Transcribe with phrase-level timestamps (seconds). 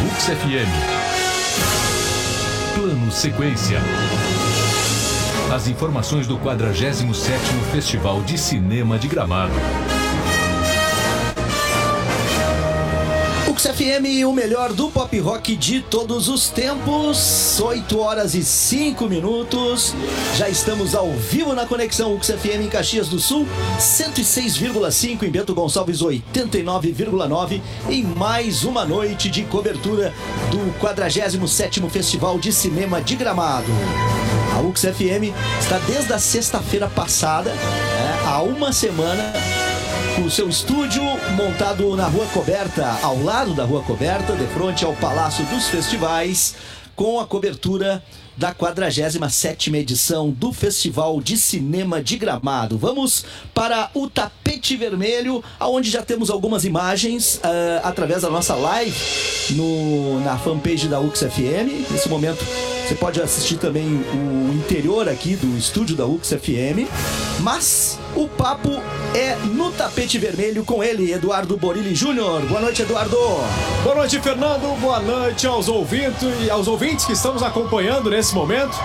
[0.00, 0.68] Rux FM.
[2.74, 3.78] Plano Sequência.
[5.54, 7.14] As informações do 47º
[7.70, 9.52] Festival de Cinema de Gramado.
[13.64, 17.58] Ux FM, o melhor do pop rock de todos os tempos.
[17.58, 19.94] 8 horas e 5 minutos.
[20.36, 23.48] Já estamos ao vivo na conexão Ux FM em Caxias do Sul,
[23.78, 30.12] 106,5 em Bento Gonçalves, 89,9 em mais uma noite de cobertura
[30.50, 33.72] do 47º Festival de Cinema de Gramado.
[34.54, 39.32] A Ux FM está desde a sexta-feira passada, né, há uma semana,
[40.22, 41.02] o seu estúdio
[41.36, 46.54] montado na Rua Coberta, ao lado da Rua Coberta, de frente ao Palácio dos Festivais,
[46.94, 48.02] com a cobertura
[48.36, 52.78] da 47ª edição do Festival de Cinema de Gramado.
[52.78, 58.96] Vamos para o tapete vermelho, aonde já temos algumas imagens uh, através da nossa live
[59.50, 61.90] no, na fanpage da UX FM.
[61.90, 62.44] Nesse momento
[62.86, 66.86] você pode assistir também o interior aqui do estúdio da UX FM.
[67.40, 68.70] Mas o papo
[69.14, 72.42] é no tapete vermelho com ele, Eduardo Borilli Júnior.
[72.42, 73.16] Boa noite, Eduardo.
[73.82, 74.78] Boa noite, Fernando.
[74.80, 78.76] Boa noite aos ouvintes e aos ouvintes que estamos acompanhando nesse momento.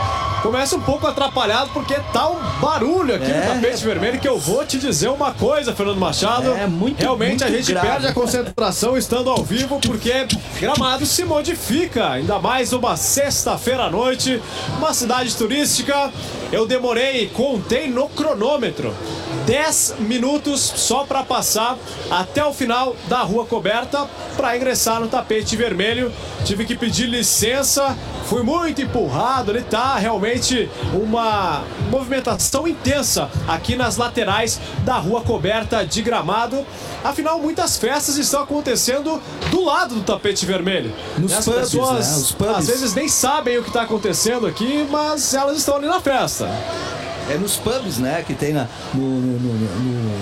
[0.42, 3.45] Começa um pouco atrapalhado porque tá um barulho aqui É.
[3.45, 6.52] no tapete vermelho que eu vou te dizer uma coisa, Fernando Machado.
[6.53, 7.88] É, muito, Realmente muito a gente grave.
[7.88, 10.25] perde a concentração estando ao vivo porque
[10.61, 14.42] Gramado se modifica, ainda mais uma sexta-feira noite,
[14.78, 16.12] uma cidade turística.
[16.52, 18.94] Eu demorei, contei no cronômetro.
[19.45, 21.78] 10 minutos só para passar
[22.10, 26.12] até o final da rua coberta para ingressar no tapete vermelho.
[26.45, 29.52] Tive que pedir licença, fui muito empurrado.
[29.52, 36.66] Ele tá realmente uma movimentação intensa aqui nas laterais da rua coberta de gramado.
[37.04, 40.94] Afinal, muitas festas estão acontecendo do lado do tapete vermelho.
[41.17, 42.17] Nos as pubs, pessoas né?
[42.17, 42.56] Os pubs.
[42.56, 46.49] às vezes nem sabem o que está acontecendo aqui, mas elas estão ali na festa.
[47.30, 50.20] É nos pubs, né, que tem na, no, no, no, no-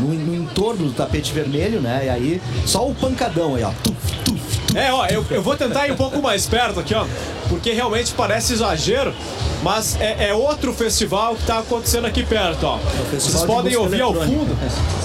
[0.00, 2.02] no- no entorno do tapete vermelho, né?
[2.06, 3.70] E aí só o pancadão aí, ó.
[3.82, 3.94] Tuf,
[4.24, 4.41] tuf.
[4.74, 7.06] É, ó, eu, eu vou tentar ir um pouco mais perto aqui, ó.
[7.48, 9.14] Porque realmente parece exagero,
[9.62, 12.78] mas é, é outro festival que tá acontecendo aqui perto, ó.
[13.10, 14.56] festival Vocês de podem ouvir ao fundo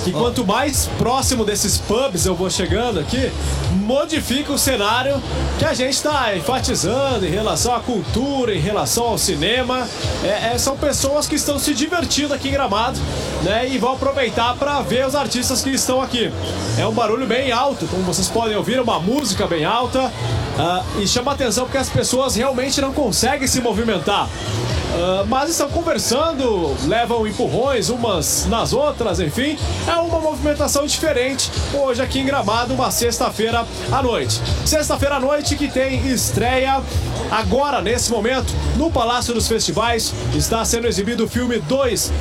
[0.03, 3.29] que quanto mais próximo desses pubs eu vou chegando aqui,
[3.71, 5.21] modifica o cenário
[5.59, 9.85] que a gente tá enfatizando em relação à cultura, em relação ao cinema.
[10.23, 12.97] É, é, são pessoas que estão se divertindo aqui em Gramado,
[13.43, 13.67] né?
[13.67, 16.31] E vão aproveitar para ver os artistas que estão aqui.
[16.77, 20.11] É um barulho bem alto, como vocês podem ouvir, uma música bem alta.
[20.59, 24.27] Ah, e chama atenção porque as pessoas realmente não conseguem se movimentar.
[24.93, 29.57] Ah, mas estão conversando, levam empurrões umas nas outras, enfim.
[29.87, 34.41] É uma movimentação diferente hoje aqui em Gramado, uma sexta-feira à noite.
[34.65, 36.81] Sexta-feira à noite que tem estreia
[37.29, 40.13] agora, nesse momento, no Palácio dos Festivais.
[40.35, 42.11] Está sendo exibido o filme Dois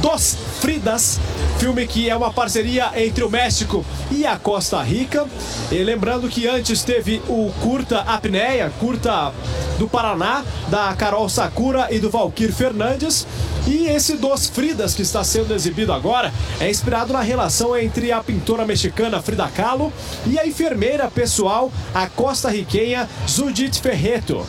[0.00, 1.20] Dos Fridas.
[1.58, 5.26] Filme que é uma parceria entre o México e a Costa Rica.
[5.70, 7.52] E lembrando que antes teve o
[7.84, 9.30] curta Apneia, curta
[9.78, 13.26] do Paraná, da Carol Sakura e do Valkyr Fernandes.
[13.66, 18.22] E esse Dos Fridas que está sendo exibido agora é inspirado na relação entre a
[18.22, 19.92] pintora mexicana Frida Kahlo
[20.26, 24.46] e a enfermeira pessoal, a costa-riquenha Judith Ferreto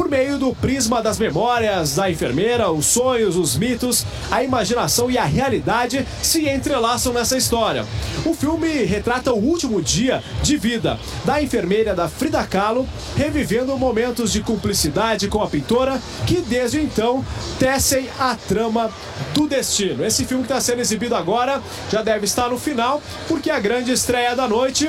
[0.00, 5.18] por meio do prisma das memórias da enfermeira, os sonhos, os mitos, a imaginação e
[5.18, 7.84] a realidade se entrelaçam nessa história.
[8.24, 14.32] O filme retrata o último dia de vida da enfermeira da Frida Kahlo, revivendo momentos
[14.32, 17.22] de cumplicidade com a pintora que desde então
[17.58, 18.90] tecem a trama
[19.34, 20.02] do destino.
[20.02, 21.60] Esse filme que está sendo exibido agora
[21.92, 24.88] já deve estar no final, porque a grande estreia da noite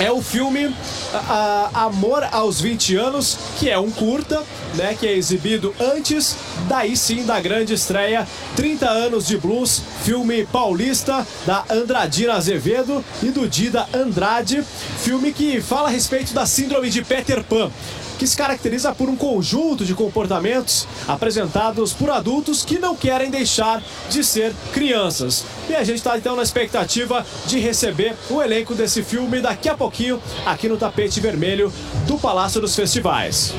[0.00, 0.74] é o filme
[1.14, 4.42] a- a- Amor aos 20 anos, que é um curta,
[4.74, 6.36] né, que é exibido antes,
[6.68, 13.26] daí sim, da grande estreia 30 anos de blues, filme paulista da Andradina Azevedo e
[13.26, 14.64] do Dida Andrade,
[15.02, 17.70] filme que fala a respeito da síndrome de Peter Pan
[18.18, 23.82] que se caracteriza por um conjunto de comportamentos apresentados por adultos que não querem deixar
[24.08, 25.44] de ser crianças.
[25.68, 29.76] E a gente está então na expectativa de receber o elenco desse filme daqui a
[29.76, 31.72] pouquinho aqui no tapete vermelho
[32.06, 33.52] do Palácio dos Festivais.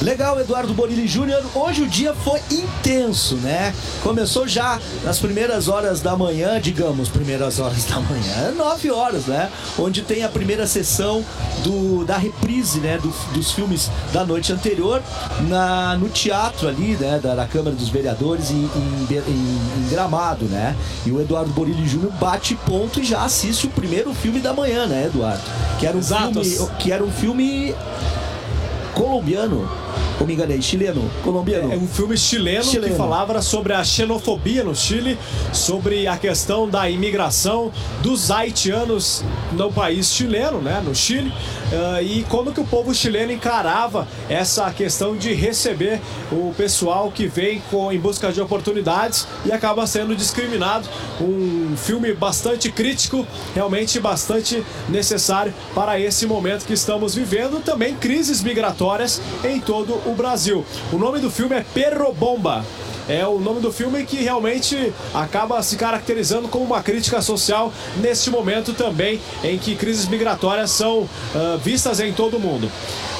[0.00, 1.42] Legal, Eduardo Borilli Júnior.
[1.56, 3.74] Hoje o dia foi intenso, né?
[4.00, 9.50] Começou já nas primeiras horas da manhã, digamos, primeiras horas da manhã, 9 horas, né?
[9.76, 11.24] Onde tem a primeira sessão
[11.64, 15.02] do, da reprise né, do- dos filmes da noite anterior
[15.48, 20.44] na, no teatro ali, né, da, da Câmara dos Vereadores em, em em- em Gramado,
[20.44, 20.76] né?
[21.04, 24.86] E o Eduardo Borilli Júnior bate ponto e já assiste o primeiro filme da manhã,
[24.86, 25.42] né, Eduardo?
[25.80, 26.00] Que era um
[26.32, 27.74] filme, que era um filme
[28.94, 29.68] colombiano.
[30.20, 31.72] Ou me enganei, chileno, colombiano.
[31.72, 32.92] É um filme chileno, Chileno.
[32.92, 35.16] que falava sobre a xenofobia no Chile,
[35.52, 37.70] sobre a questão da imigração
[38.02, 39.22] dos haitianos
[39.52, 41.32] no país chileno, né, no Chile,
[41.72, 46.00] ah, e como que o povo chileno encarava essa questão de receber
[46.32, 50.88] o pessoal que vem com, em busca de oportunidades e acaba sendo discriminado.
[51.20, 58.42] Um filme bastante crítico, realmente bastante necessário para esse momento que estamos vivendo, também crises
[58.42, 60.64] migratórias em todo o Brasil.
[60.92, 62.64] O nome do filme é Perro Bomba.
[63.08, 67.72] É o nome do filme que realmente acaba se caracterizando como uma crítica social
[68.02, 72.70] neste momento também em que crises migratórias são ah, vistas em todo o mundo.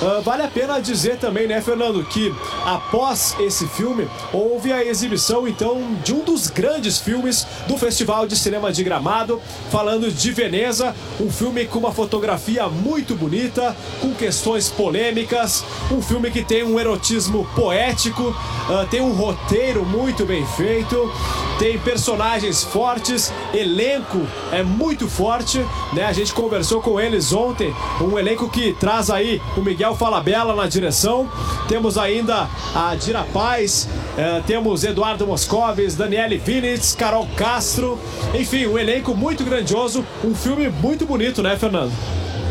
[0.00, 2.32] Ah, vale a pena dizer também, né, Fernando, que
[2.67, 8.37] após esse filme houve a exibição então de um dos grandes filmes do Festival de
[8.37, 9.40] Cinema de Gramado,
[9.70, 16.31] falando de Veneza, um filme com uma fotografia muito bonita, com questões polêmicas, um filme
[16.31, 18.37] que tem um erotismo poético,
[18.69, 21.10] ah, tem um roteiro muito bem feito,
[21.58, 26.04] tem personagens fortes, elenco é muito forte, né?
[26.04, 30.66] A gente conversou com eles ontem, um elenco que traz aí o Miguel Falabella na
[30.66, 31.28] direção,
[31.69, 37.98] temos ainda a Dira Paz, eh, temos Eduardo Moscovis, Daniele Vinitz, Carol Castro,
[38.34, 41.92] enfim, um elenco muito grandioso, um filme muito bonito, né, Fernando?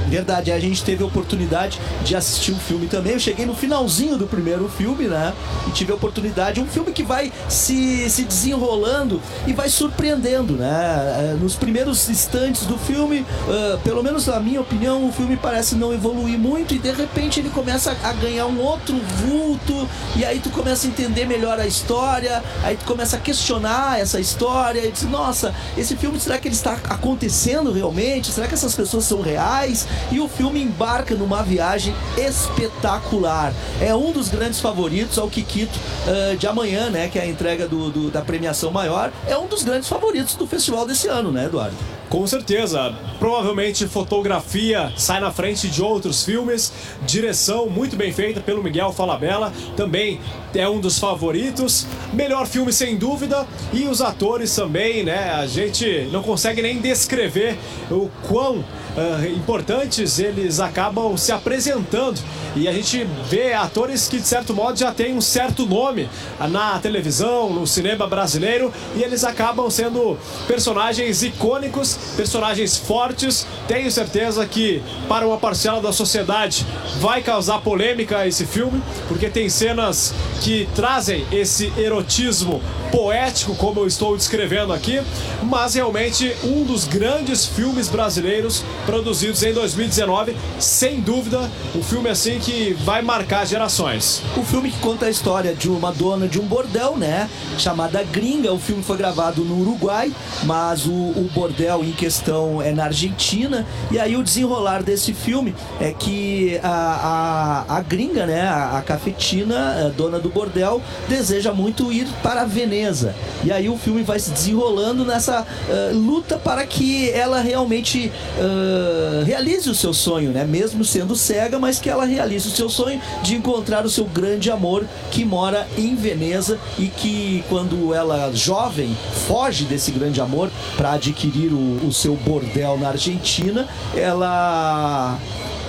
[0.09, 3.13] Verdade, a gente teve a oportunidade de assistir o filme também.
[3.13, 5.33] Eu cheguei no finalzinho do primeiro filme, né?
[5.67, 6.61] E tive a oportunidade.
[6.61, 10.67] Um filme que vai se, se desenrolando e vai surpreendendo, né?
[10.67, 15.75] Eh, Nos primeiros instantes do filme, eh, pelo menos na minha opinião, o filme parece
[15.75, 18.95] não evoluir muito e de repente ele começa a ganhar um outro
[19.25, 19.87] vulto.
[20.15, 24.19] E aí tu começa a entender melhor a história, aí tu começa a questionar essa
[24.19, 28.31] história e diz, nossa, esse filme será que ele está acontecendo realmente?
[28.31, 29.87] Será que essas pessoas são reais?
[30.11, 33.53] E o filme embarca numa viagem espetacular.
[33.81, 35.77] É um dos grandes favoritos ao Kikito
[36.07, 37.07] ah, de amanhã, né?
[37.07, 39.11] Que é a entrega do, do- da premiação maior.
[39.27, 41.75] É um dos grandes favoritos do festival desse ano, né, Eduardo?
[42.09, 42.95] Com certeza.
[43.19, 46.71] Provavelmente fotografia sai na frente de outros filmes.
[47.05, 49.51] Direção muito bem feita pelo Miguel Falabella.
[49.75, 50.21] Também
[50.57, 51.85] é um dos favoritos.
[52.11, 53.47] Melhor filme sem dúvida.
[53.71, 55.31] E os atores também, né?
[55.31, 57.57] A gente não consegue nem descrever
[57.91, 58.65] o quão
[58.97, 62.19] ah, importantes eles acabam se apresentando.
[62.55, 66.09] E a gente vê atores que, de certo modo, já têm um certo nome
[66.49, 70.17] na televisão, no cinema brasileiro, e eles acabam sendo
[70.47, 73.45] personagens icônicos, personagens fortes.
[73.67, 76.65] Tenho certeza que, para uma parcela da sociedade,
[76.99, 80.11] vai causar polêmica esse filme, porque tem cenas
[80.47, 85.01] que trazem esse erotismo poético, como eu estou descrevendo aqui,
[85.43, 92.39] mas realmente um dos grandes filmes brasileiros produzidos em 2019, sem dúvida, um filme assim
[92.39, 94.21] que vai marcar gerações.
[94.37, 97.29] O filme que conta a história de uma dona de um bordel, né?
[97.57, 98.53] Chamada Gringa.
[98.53, 100.13] O filme foi gravado no Uruguai,
[100.43, 103.67] mas o, o bordel em questão é na Argentina.
[103.91, 108.47] E aí o desenrolar desse filme é que a, a, a gringa, né?
[108.47, 113.15] A, a cafetina, a dona do bordel, deseja muito ir para Veneza.
[113.43, 119.23] E aí o filme vai se desenrolando nessa ah, luta para que ela realmente ah,
[119.25, 120.45] realize o seu sonho, né?
[120.45, 124.51] Mesmo sendo cega, mas que ela realize o seu sonho de encontrar o seu grande
[124.51, 128.95] amor que mora em Veneza e que quando ela jovem
[129.27, 135.17] foge desse grande amor para adquirir o, o seu bordel na Argentina, ela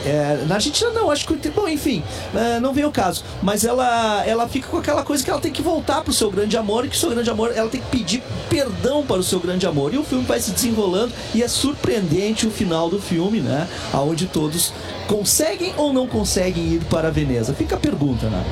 [0.04, 1.48] é, na Argentina não, acho que.
[1.50, 2.02] Bom, enfim,
[2.34, 3.24] é, não vem o caso.
[3.42, 6.56] Mas ela, ela fica com aquela coisa que ela tem que voltar pro seu grande
[6.56, 9.40] amor e que o seu grande amor, ela tem que pedir perdão para o seu
[9.40, 9.94] grande amor.
[9.94, 13.68] E o filme vai se desenrolando e é surpreendente o final do filme, né?
[13.92, 14.72] Onde todos
[15.06, 17.54] conseguem ou não conseguem ir para Veneza.
[17.54, 18.44] Fica a pergunta, né?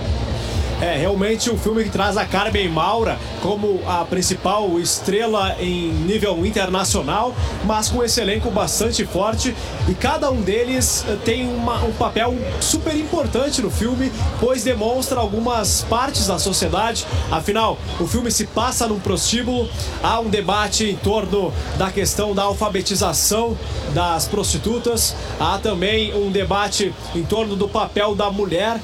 [0.80, 6.44] É realmente um filme que traz a Carmen Maura como a principal estrela em nível
[6.44, 9.56] internacional, mas com esse elenco bastante forte
[9.88, 15.18] e cada um deles eh, tem uma- um papel super importante no filme, pois demonstra
[15.18, 17.06] algumas partes da sociedade.
[17.30, 19.70] Afinal, o filme se passa num prostíbulo,
[20.02, 23.56] há um debate em torno da questão da alfabetização
[23.94, 28.78] das prostitutas, há também um debate em torno do papel da mulher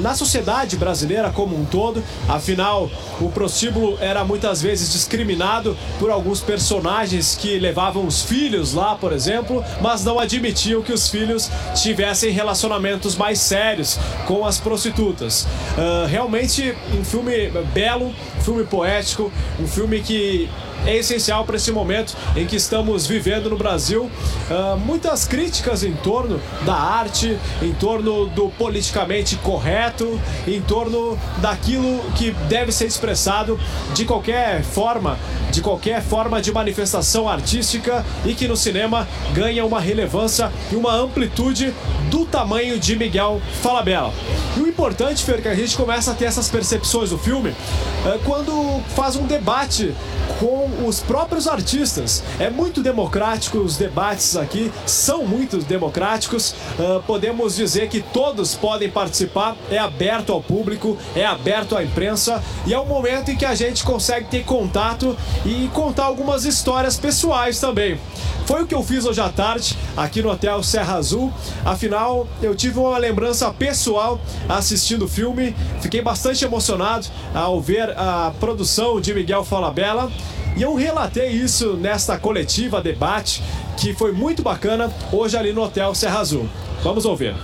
[0.00, 2.02] na sociedade brasileira brasileira como um todo.
[2.28, 2.90] Afinal,
[3.20, 9.12] o prostíbulo era muitas vezes discriminado por alguns personagens que levavam os filhos lá, por
[9.12, 15.42] exemplo, mas não admitiam que os filhos tivessem relacionamentos mais sérios com as prostitutas.
[15.76, 18.06] Uh, realmente um filme belo,
[18.38, 20.48] um filme poético, um filme que
[20.86, 24.10] é essencial para esse momento em que estamos vivendo no Brasil.
[24.50, 32.00] Uh, muitas críticas em torno da arte, em torno do politicamente correto, em torno daquilo
[32.16, 33.58] que deve ser expressado
[33.94, 35.18] de qualquer forma,
[35.50, 40.94] de qualquer forma de manifestação artística e que no cinema ganha uma relevância e uma
[40.94, 41.72] amplitude
[42.10, 44.12] do tamanho de Miguel Falabella.
[44.56, 47.50] E o importante, Fer, é que a gente começa a ter essas percepções do filme
[47.50, 49.94] uh, quando faz um debate
[50.38, 52.22] com os próprios artistas.
[52.38, 56.54] É muito democrático, os debates aqui são muito democráticos.
[56.78, 62.42] Uh, podemos dizer que todos podem participar, é aberto ao público, é aberto à imprensa
[62.66, 66.96] e é um momento em que a gente consegue ter contato e contar algumas histórias
[66.96, 67.98] pessoais também.
[68.46, 71.32] Foi o que eu fiz hoje à tarde aqui no Hotel Serra Azul.
[71.64, 75.54] Afinal, eu tive uma lembrança pessoal assistindo o filme.
[75.80, 80.10] Fiquei bastante emocionado ao ver a produção de Miguel Falabella.
[80.56, 83.42] E eu relatei isso nesta coletiva, debate,
[83.76, 86.48] que foi muito bacana hoje ali no Hotel Serra Azul.
[86.82, 87.34] Vamos ouvir.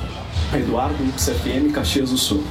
[0.52, 2.42] Eduardo, XFM, Caxias do Sul.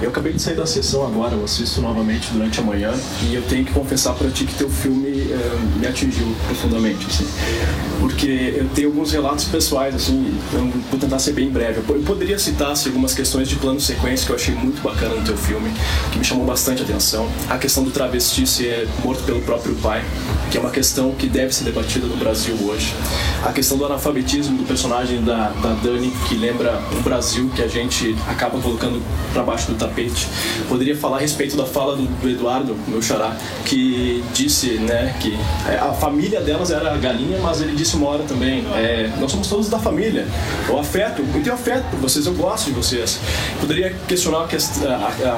[0.00, 2.92] Eu acabei de sair da sessão agora, eu assisto novamente durante a manhã
[3.28, 7.26] e eu tenho que confessar para ti que teu filme é, me atingiu profundamente, assim.
[8.00, 11.82] Porque eu tenho alguns relatos pessoais, assim, eu vou tentar ser bem breve.
[11.88, 15.22] Eu poderia citar assim, algumas questões de plano sequência que eu achei muito bacana no
[15.22, 15.70] teu filme,
[16.10, 17.30] que me chamou bastante atenção.
[17.48, 20.02] A questão do travesti ser morto pelo próprio pai,
[20.50, 22.94] que é uma questão que deve ser debatida no Brasil hoje.
[23.44, 27.68] A questão do analfabetismo do personagem da, da Dani, que lembra um Brasil que a
[27.68, 29.02] gente acaba colocando
[29.32, 30.28] para baixo do tapete tapete.
[30.68, 35.36] Poderia falar a respeito da fala do, do Eduardo, meu xará, que disse né, que
[35.68, 39.48] é, a família delas era galinha, mas ele disse uma hora também: é, nós somos
[39.48, 40.26] todos da família.
[40.68, 43.18] O afeto, eu tenho afeto por vocês, eu gosto de vocês.
[43.60, 44.48] Poderia questionar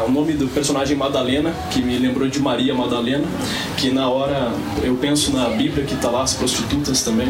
[0.07, 3.25] o nome do personagem Madalena, que me lembrou de Maria Madalena,
[3.77, 7.29] que na hora eu penso na Bíblia que está lá, as prostitutas também.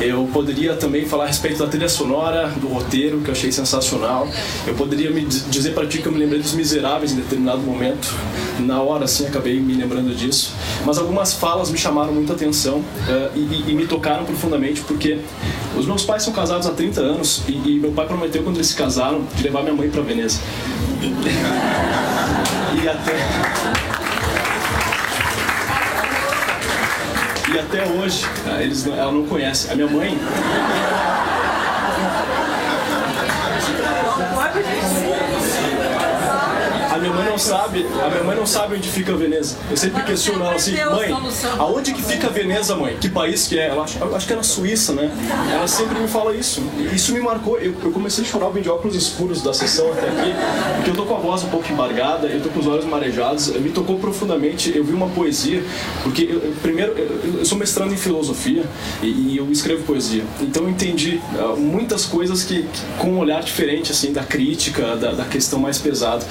[0.00, 4.28] Eu poderia também falar a respeito da trilha sonora, do roteiro, que eu achei sensacional.
[4.66, 8.12] Eu poderia me dizer para ti que eu me lembrei dos Miseráveis em determinado momento.
[8.58, 10.52] Na hora, assim, acabei me lembrando disso.
[10.84, 15.18] Mas algumas falas me chamaram muita atenção uh, e, e, me tocaram profundamente porque
[15.76, 18.68] os meus pais são casados há 30 anos e, e meu pai prometeu quando eles
[18.68, 20.40] se casaram de levar minha mãe para Veneza.
[22.82, 23.16] e até
[27.52, 28.24] e até hoje
[28.60, 29.70] eles, ela não conhece.
[29.70, 30.18] A minha mãe
[37.32, 39.56] não sabe, a minha mãe não sabe onde fica Veneza.
[39.70, 41.10] Eu sempre questiono ela assim, mãe,
[41.58, 42.96] aonde que fica Veneza, mãe?
[43.00, 43.68] Que país que é?
[43.68, 45.10] Ela acho, acho que é na Suíça, né?
[45.50, 46.62] Ela sempre me fala isso.
[46.92, 47.58] Isso me marcou.
[47.58, 50.34] Eu, eu comecei a chorar o de óculos escuros da sessão até aqui,
[50.76, 53.48] porque eu tô com a voz um pouco embargada, eu tô com os olhos marejados.
[53.48, 54.76] Me tocou profundamente.
[54.76, 55.64] Eu vi uma poesia,
[56.02, 58.64] porque eu, primeiro eu, eu, sou mestrando em filosofia
[59.02, 60.22] e, e, eu escrevo poesia.
[60.40, 64.96] Então eu entendi uh, muitas coisas que, que, com um olhar diferente assim da crítica,
[64.96, 66.24] da, da questão mais pesada.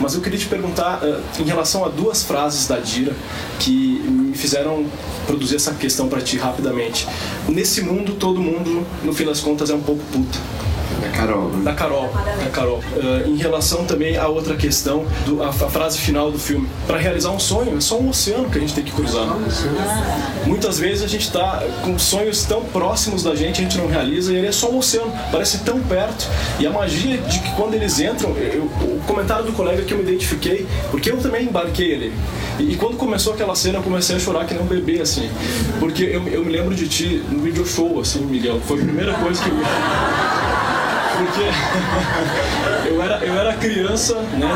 [0.00, 3.14] Mas eu queria te perguntar uh, em relação a duas frases da Dira
[3.58, 4.86] que me fizeram
[5.26, 7.06] produzir essa questão para ti rapidamente.
[7.48, 10.38] Nesse mundo, todo mundo, no fim das contas, é um pouco puta.
[11.00, 11.48] Da Carol.
[11.48, 11.64] Né?
[11.64, 12.12] Da Carol.
[12.44, 12.78] Da Carol.
[12.78, 16.68] Uh, em relação também a outra questão, do, a, a frase final do filme.
[16.86, 19.26] Para realizar um sonho, é só um oceano que a gente tem que cruzar.
[20.44, 24.32] Muitas vezes a gente está com sonhos tão próximos da gente, a gente não realiza,
[24.32, 26.28] e ele é só um oceano, parece tão perto.
[26.58, 29.98] E a magia de que quando eles entram, eu, o comentário do colega que eu
[29.98, 32.12] me identifiquei, porque eu também embarquei ele.
[32.58, 35.28] E, e, quando começou aquela cena, eu comecei a chorar que nem um bebê, assim.
[35.78, 38.60] Porque eu, eu me lembro de ti no video show, assim, Miguel.
[38.64, 39.56] Foi a primeira coisa que eu
[41.16, 44.48] porque eu era, eu era criança, né?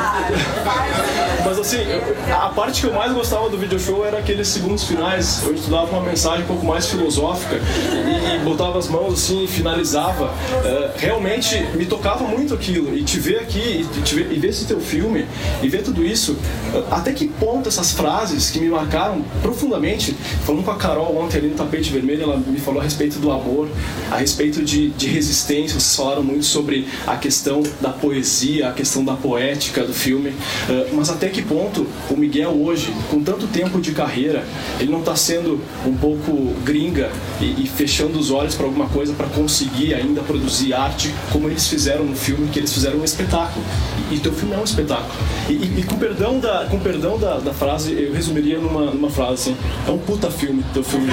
[1.44, 4.84] Mas assim, eu, a parte que eu mais gostava do video show era aqueles segundos
[4.84, 9.14] finais, onde tu dava uma mensagem um pouco mais filosófica e, e botava as mãos
[9.14, 10.26] assim e finalizava.
[10.26, 12.94] Uh, realmente me tocava muito aquilo.
[12.96, 15.26] E te ver aqui, e, te ver, e ver esse teu filme,
[15.62, 16.32] e ver tudo isso,
[16.74, 21.38] uh, até que ponto essas frases que me marcaram profundamente, falando com a Carol ontem
[21.38, 23.68] ali no tapete vermelho, ela me falou a respeito do amor,
[24.10, 29.04] a respeito de, de resistência, vocês falaram muito sobre a questão da poesia, a questão
[29.04, 33.80] da poética do filme, uh, mas até que ponto o Miguel hoje, com tanto tempo
[33.80, 34.44] de carreira,
[34.78, 37.10] ele não está sendo um pouco gringa
[37.40, 41.66] e, e fechando os olhos para alguma coisa para conseguir ainda produzir arte como eles
[41.66, 43.64] fizeram no filme, que eles fizeram um espetáculo.
[44.10, 45.12] E, e teu filme é um espetáculo.
[45.48, 49.32] E, e, com perdão da, com perdão da, da frase, eu resumiria numa, numa frase
[49.32, 49.56] assim:
[49.86, 51.10] é um puta filme, teu filme.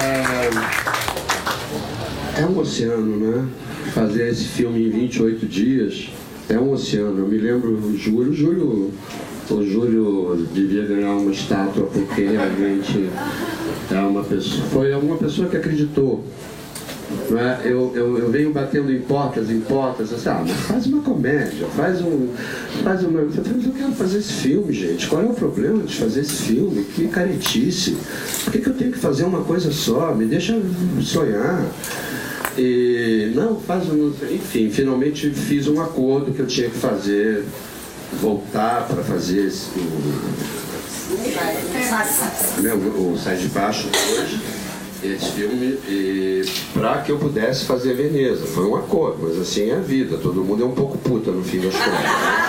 [0.00, 0.87] É,
[2.38, 3.48] é um oceano, né?
[3.92, 6.08] Fazer esse filme em 28 dias
[6.48, 7.18] é um oceano.
[7.18, 8.92] Eu me lembro, o Júlio, Júlio,
[9.50, 13.08] o Júlio devia ganhar uma estátua porque realmente
[13.90, 16.24] é uma pessoa, foi uma pessoa que acreditou
[17.30, 17.66] é?
[17.66, 21.66] Eu, eu, eu, venho batendo em portas, em portas, assim, ah, mas faz uma comédia,
[21.74, 22.28] faz um.
[22.82, 23.20] Faz uma.
[23.20, 25.08] Eu quero fazer esse filme, gente.
[25.08, 26.84] Qual é o problema de fazer esse filme?
[26.84, 27.96] Que caretice.
[28.44, 30.14] Por que, que eu tenho que fazer uma coisa só?
[30.14, 30.60] Me deixa
[31.00, 31.64] sonhar.
[32.58, 34.12] E não, faz um.
[34.30, 37.44] Enfim, finalmente fiz um acordo que eu tinha que fazer,
[38.20, 39.80] voltar para fazer o,
[42.60, 43.88] né, o, o Sai de Baixo
[44.18, 44.40] hoje
[45.02, 45.78] esse filme
[46.74, 48.46] para que eu pudesse fazer Veneza.
[48.46, 50.18] Foi um acordo, mas assim é a vida.
[50.18, 52.47] Todo mundo é um pouco puta no fim das contas.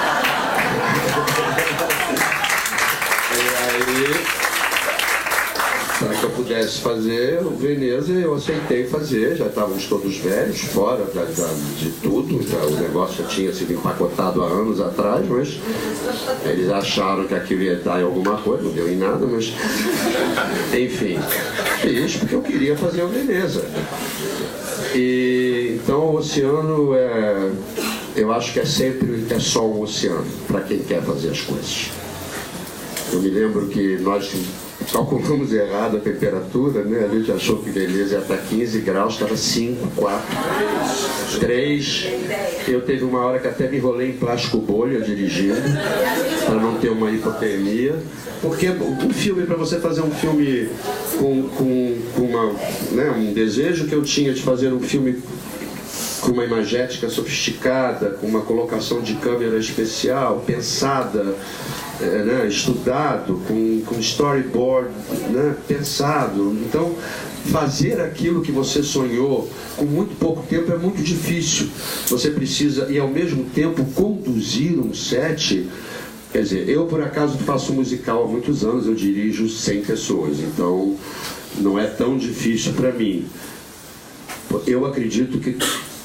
[6.49, 11.91] Pudesse fazer o Veneza, eu aceitei fazer, já estávamos todos velhos, fora da, da, de
[12.01, 15.59] tudo, já, o negócio já tinha sido empacotado há anos atrás, mas
[16.43, 19.53] eles acharam que aquilo ia dar em alguma coisa, não deu em nada, mas
[20.75, 21.19] enfim,
[21.81, 23.63] fiz porque eu queria fazer o Veneza.
[24.95, 27.51] E, então o oceano é,
[28.15, 31.91] eu acho que é sempre é só um oceano para quem quer fazer as coisas.
[33.13, 34.31] Eu me lembro que nós
[34.91, 37.07] calculamos errado a temperatura, né?
[37.09, 40.37] A gente achou que Veneza ia estar 15 graus, estava 5, 4,
[41.39, 42.07] 3.
[42.67, 45.61] Eu teve uma hora que até me enrolei em plástico bolha dirigindo,
[46.45, 47.95] para não ter uma hipotermia.
[48.41, 50.69] Porque um filme, para você fazer um filme
[51.17, 52.53] com, com, com uma,
[52.91, 55.21] né, um desejo que eu tinha de fazer um filme
[56.29, 61.35] com uma imagética sofisticada, com uma colocação de câmera especial, pensada,
[61.99, 64.89] é, né, estudado, com, com storyboard
[65.31, 66.55] né, pensado.
[66.63, 66.95] Então,
[67.51, 71.67] fazer aquilo que você sonhou com muito pouco tempo é muito difícil.
[72.09, 75.67] Você precisa, e ao mesmo tempo, conduzir um set.
[76.31, 80.95] Quer dizer, eu por acaso faço musical há muitos anos, eu dirijo 100 pessoas, então
[81.57, 83.25] não é tão difícil para mim.
[84.67, 85.57] Eu acredito que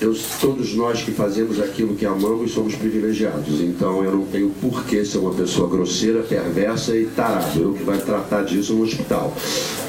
[0.04, 3.60] eu, todos nós que fazemos aquilo que amamos somos privilegiados.
[3.60, 7.58] Então eu não tenho por que ser uma pessoa grosseira, perversa e tarado.
[7.58, 9.34] Eu que vai tratar disso no hospital,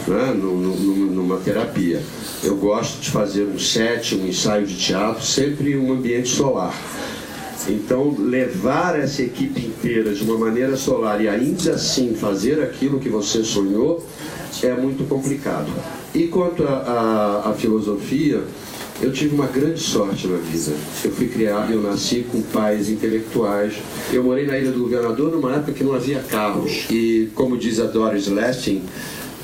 [0.07, 0.33] né?
[0.33, 2.01] numa terapia.
[2.41, 6.73] Eu gosto de fazer um set, um ensaio de teatro, sempre em um ambiente solar.
[7.67, 13.09] Então, levar essa equipe inteira de uma maneira solar e ainda assim fazer aquilo que
[13.09, 14.05] você sonhou
[14.63, 15.67] é muito complicado.
[16.13, 18.43] E quanto à filosofia,
[19.01, 20.73] eu tive uma grande sorte na vida.
[21.03, 23.73] Eu fui criado, eu nasci com pais intelectuais.
[24.11, 26.85] Eu morei na Ilha do Governador numa época que não havia carros.
[26.89, 28.81] E, como diz a Doris Lessing,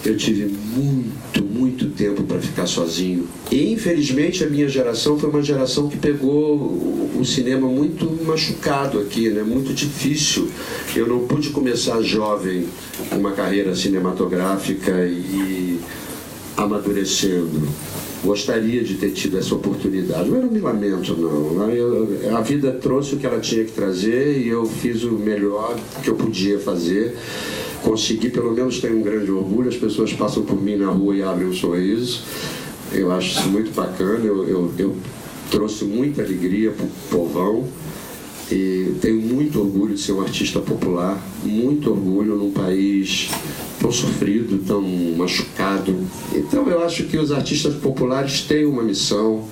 [0.06, 3.28] eu tive muito, muito tempo para ficar sozinho.
[3.52, 9.30] E infelizmente a minha geração foi uma geração que pegou o cinema muito machucado aqui,
[9.30, 9.44] né?
[9.44, 10.50] Muito difícil.
[10.96, 12.66] Eu não pude começar jovem
[13.12, 15.80] uma carreira cinematográfica e
[16.58, 17.68] amadurecendo
[18.24, 20.30] gostaria de ter tido essa oportunidade.
[20.30, 22.38] Mas não me lamento, não.
[22.38, 26.10] A vida trouxe o que ela tinha que trazer e eu fiz o melhor que
[26.10, 27.16] eu podia fazer.
[27.84, 31.24] Consegui, pelo menos tenho um grande orgulho, as pessoas passam por mim na rua e
[31.24, 32.22] abrem um sorriso.
[32.94, 34.96] Eu acho isso muito bacana, eu, eu, eu
[35.50, 37.68] trouxe muita alegria para o povão.
[38.52, 43.30] E tenho muito orgulho de ser um artista popular, muito orgulho num país
[43.80, 44.82] tão sofrido, tão
[45.18, 45.96] machucado.
[46.34, 49.46] Então eu acho que os artistas populares têm uma missão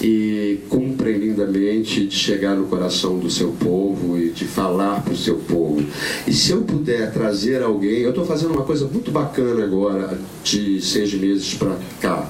[0.00, 5.16] e cumprem lindamente de chegar no coração do seu povo e de falar para o
[5.16, 5.84] seu povo.
[6.26, 10.80] E se eu puder trazer alguém, eu estou fazendo uma coisa muito bacana agora, de
[10.80, 12.28] seis meses para cá.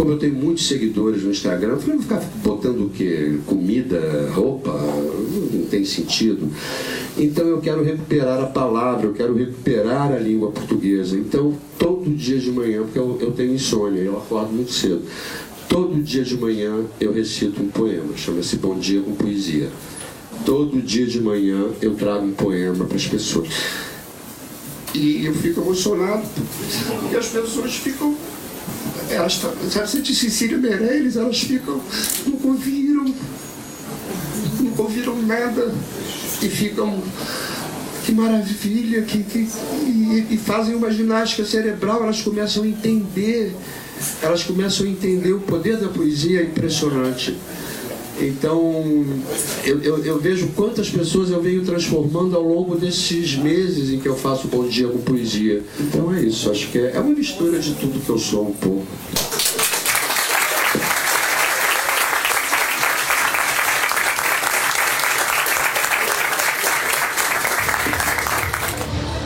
[0.00, 3.38] Como eu tenho muitos seguidores no Instagram, eu falei, vou ficar botando o quê?
[3.44, 4.72] Comida, roupa?
[4.72, 6.48] Não tem sentido.
[7.18, 11.18] Então eu quero recuperar a palavra, eu quero recuperar a língua portuguesa.
[11.18, 15.02] Então, todo dia de manhã, porque eu, eu tenho insônia, eu acordo muito cedo.
[15.68, 19.68] Todo dia de manhã eu recito um poema, chama-se Bom Dia com Poesia.
[20.46, 23.50] Todo dia de manhã eu trago um poema para as pessoas.
[24.94, 26.22] E eu fico emocionado.
[27.12, 28.16] E as pessoas ficam.
[29.08, 31.80] Elas, sabe, você de Cecília Meirelles, elas ficam.
[32.26, 33.14] Nunca ouviram.
[34.60, 35.72] Nunca ouviram nada.
[36.42, 37.02] E ficam.
[38.04, 39.48] Que maravilha, que, que,
[39.86, 43.54] e, e fazem uma ginástica cerebral, elas começam a entender,
[44.22, 47.36] elas começam a entender o poder da poesia é impressionante.
[48.20, 48.84] Então,
[49.64, 54.06] eu, eu, eu, vejo quantas pessoas eu venho transformando ao longo desses meses em que
[54.06, 55.62] eu faço Bom Dia com Poesia.
[55.80, 58.52] Então é isso, acho que é, é uma mistura de tudo que eu sou um
[58.52, 58.86] pouco.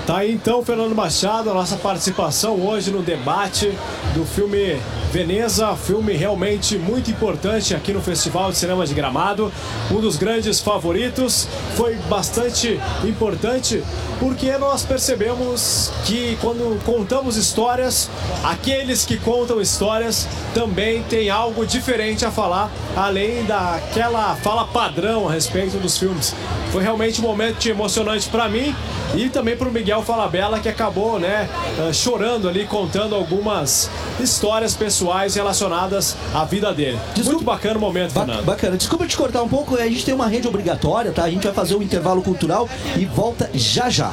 [0.07, 3.73] Tá aí então, Fernando Machado, a nossa participação hoje no debate
[4.15, 4.77] do filme
[5.15, 9.53] Veneza, filme realmente muito importante aqui no Festival de Cinema de Gramado,
[9.89, 11.47] um dos grandes favoritos.
[11.77, 13.81] Foi bastante importante
[14.19, 18.11] porque nós percebemos que quando contamos histórias,
[18.43, 25.33] aqueles que contam histórias também têm algo diferente a falar, além daquela fala padrão a
[25.33, 26.35] respeito dos filmes.
[26.73, 28.75] Foi realmente um momento emocionante para mim
[29.15, 31.49] e também para o Miguel Falabella, que acabou né,
[31.79, 35.04] eh, chorando ali, contando algumas histórias pessoais
[35.35, 36.99] relacionadas à vida dele.
[37.15, 38.45] Desculpa, Muito bacana o momento, ba Fernando.
[38.45, 38.77] Bacana.
[38.77, 41.25] Desculpa te cortar um pouco, a gente tem uma rede obrigatória, tá?
[41.25, 44.13] A gente vai fazer um intervalo cultural e volta já já.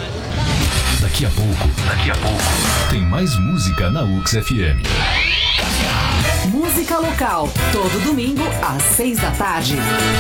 [1.02, 4.82] Daqui a pouco, daqui a pouco, tem mais música na UX FM.
[6.52, 9.76] Música local, todo domingo às seis da tarde.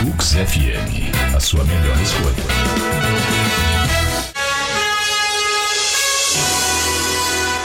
[0.08, 2.92] UX FM, a sua melhor escolha.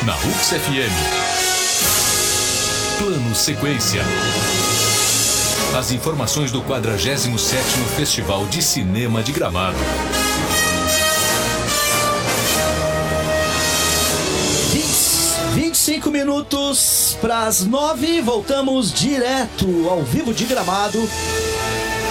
[0.06, 1.35] na UX FM.
[2.98, 4.02] Plano Sequência.
[5.78, 7.54] As informações do 47º
[7.96, 9.76] Festival de Cinema de Gramado.
[15.86, 20.98] Cinco minutos para as nove, voltamos direto ao vivo de Gramado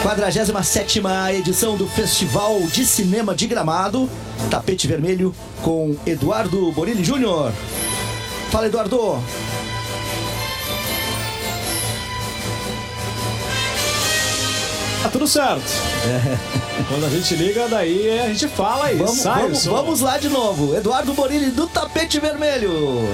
[0.02, 1.02] 47
[1.34, 4.10] edição do Festival de Cinema de Gramado.
[4.50, 7.52] Tapete Vermelho com Eduardo Borini Júnior.
[8.52, 9.20] Fala, Eduardo.
[15.06, 15.62] Tá tudo certo.
[16.04, 16.84] É.
[16.90, 20.30] Quando a gente liga, daí a gente fala e vamos, sai vamos, vamos lá de
[20.30, 20.76] novo.
[20.76, 23.08] Eduardo Borini do Tapete Vermelho.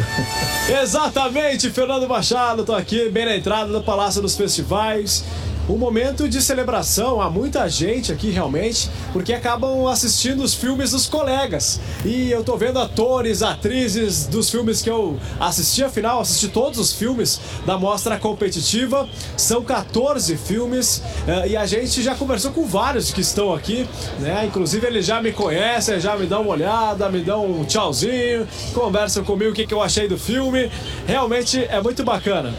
[0.70, 2.64] Exatamente, Fernando Machado.
[2.64, 5.26] Tô aqui bem na entrada do Palácio dos Festivais
[5.72, 7.22] um momento de celebração.
[7.22, 11.80] Há muita gente aqui realmente, porque acabam assistindo os filmes dos colegas.
[12.04, 16.94] E eu tô vendo atores, atrizes dos filmes que eu assisti, afinal, assisti todos os
[16.94, 19.08] filmes da mostra competitiva.
[19.38, 23.88] São 14 filmes eh, e a gente já conversou com vários que estão aqui,
[24.20, 24.46] né?
[24.46, 29.24] Inclusive eles já me conhecem, já me dão uma olhada, me dão um tchauzinho, conversam
[29.24, 30.70] comigo o que, que eu achei do filme.
[31.08, 32.54] Realmente é muito bacana.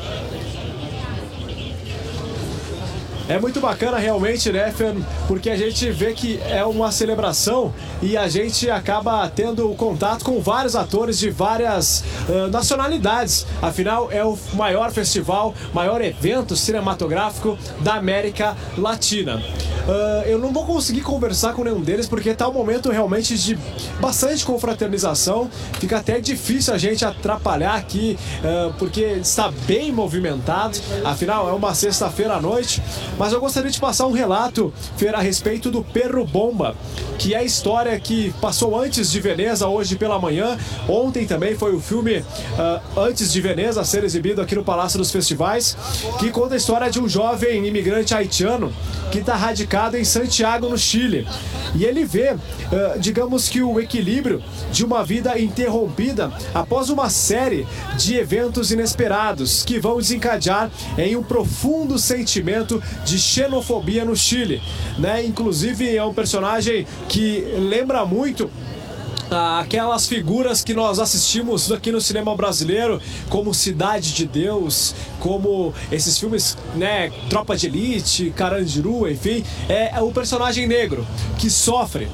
[3.28, 4.94] É muito bacana realmente, né, Fer?
[5.28, 10.40] Porque a gente vê que é uma celebração e a gente acaba tendo contato com
[10.40, 13.46] vários atores de várias uh, nacionalidades.
[13.60, 19.36] Afinal, é o maior festival, maior evento cinematográfico da América Latina.
[19.36, 23.58] Uh, eu não vou conseguir conversar com nenhum deles porque está um momento realmente de
[24.00, 25.48] bastante confraternização.
[25.78, 30.78] Fica até difícil a gente atrapalhar aqui uh, porque está bem movimentado.
[31.04, 32.82] Afinal, é uma sexta-feira à noite.
[33.18, 36.74] Mas eu gostaria de passar um relato, Fer, a respeito do Perro Bomba,
[37.18, 40.58] que é a história que passou antes de Veneza, hoje pela manhã.
[40.88, 44.98] Ontem também foi o filme uh, Antes de Veneza a ser exibido aqui no Palácio
[44.98, 45.76] dos Festivais,
[46.18, 48.72] que conta a história de um jovem imigrante haitiano
[49.10, 51.26] que está radicado em Santiago, no Chile.
[51.74, 57.66] E ele vê, uh, digamos que o equilíbrio de uma vida interrompida após uma série
[57.96, 64.62] de eventos inesperados que vão desencadear em um profundo sentimento de xenofobia no Chile,
[64.98, 65.24] né?
[65.24, 68.50] Inclusive é um personagem que lembra muito
[69.32, 76.18] aquelas figuras que nós assistimos aqui no cinema brasileiro, como Cidade de Deus, como esses
[76.18, 81.06] filmes, né, Tropa de Elite, Carandiru, enfim, é, é o personagem negro
[81.38, 82.08] que sofre,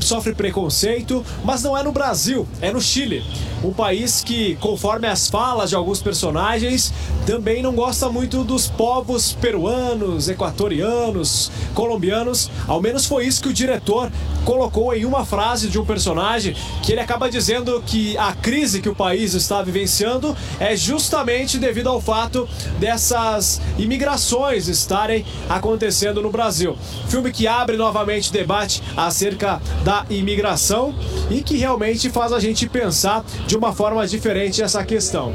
[0.00, 3.22] sofre preconceito, mas não é no Brasil, é no Chile,
[3.62, 6.92] um país que, conforme as falas de alguns personagens,
[7.26, 13.52] também não gosta muito dos povos peruanos, equatorianos, colombianos, ao menos foi isso que o
[13.52, 14.10] diretor
[14.44, 18.88] colocou em uma frase de um personagem que ele acaba dizendo que a crise que
[18.88, 26.76] o país está vivenciando é justamente devido ao fato dessas imigrações estarem acontecendo no Brasil.
[27.08, 30.94] Filme que abre novamente debate acerca da imigração
[31.30, 35.34] e que realmente faz a gente pensar de uma forma diferente essa questão.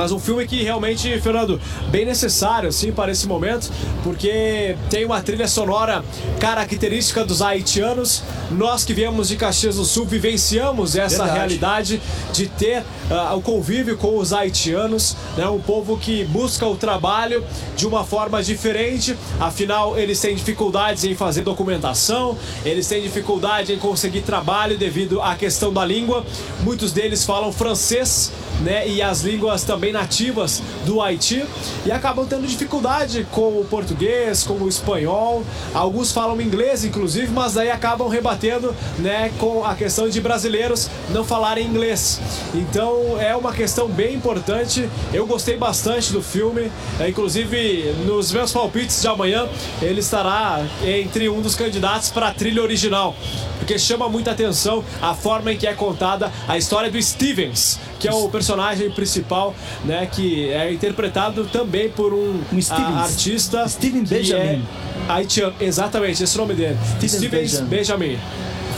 [0.00, 1.60] Mas um filme que realmente, Fernando,
[1.90, 3.70] bem necessário assim para esse momento,
[4.02, 6.02] porque tem uma trilha sonora
[6.38, 8.22] característica dos haitianos.
[8.50, 11.38] Nós que viemos de Caxias do Sul vivenciamos essa Verdade.
[11.38, 15.46] realidade de ter ah, o convívio com os haitianos, né?
[15.50, 17.44] Um povo que busca o trabalho
[17.76, 19.14] de uma forma diferente.
[19.38, 25.34] Afinal, eles têm dificuldades em fazer documentação, eles têm dificuldade em conseguir trabalho devido à
[25.34, 26.24] questão da língua.
[26.62, 28.32] Muitos deles falam francês,
[28.62, 28.88] né?
[28.88, 31.44] E as línguas também nativas do Haiti
[31.84, 35.42] e acabam tendo dificuldade com o português, com o espanhol.
[35.74, 39.30] Alguns falam inglês, inclusive, mas daí acabam rebatendo, né?
[39.38, 42.20] Com a questão de brasileiros não falarem inglês.
[42.54, 44.88] Então é uma questão bem importante.
[45.12, 49.48] Eu gostei bastante do filme, É, inclusive nos meus palpites de amanhã
[49.80, 53.14] ele estará entre um dos candidatos para a trilha original,
[53.58, 58.08] porque chama muita atenção a forma em que é contada a história do Stevens, que
[58.08, 62.96] é o personagem principal, né, que é interpretado também por um, Um Stevens.
[62.96, 64.42] artista Steven que Benjamin.
[64.42, 64.60] é
[65.08, 67.68] haitiano, exatamente, esse é o nome dele, Steven Benjamin.
[67.68, 68.18] Benjamin.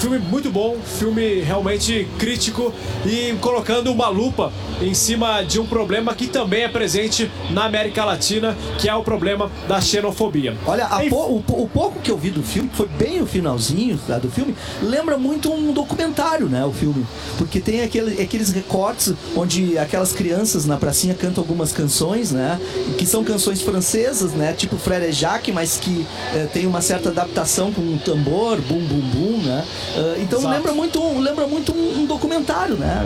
[0.02, 2.74] Filme muito bom, filme realmente crítico
[3.06, 8.04] e colocando uma lupa em cima de um problema que também é presente na América
[8.04, 10.56] Latina, que é o problema da xenofobia.
[10.66, 13.96] Olha, po- o, o pouco que eu vi do filme, que foi bem o finalzinho
[14.04, 16.64] tá, do filme, lembra muito um documentário, né?
[16.64, 17.06] O filme.
[17.38, 22.60] Porque tem aquele, aqueles recortes onde aquelas crianças na pracinha cantam algumas canções, né?
[22.98, 24.52] Que são canções francesas, né?
[24.52, 29.00] Tipo Frère Jacques, mas que eh, tem uma certa adaptação com um tambor, bum bum
[29.00, 29.64] bum, né?
[29.94, 30.55] Ah, então Exato.
[30.55, 33.02] lembra muito, um- lembra muito um, um documentário, né?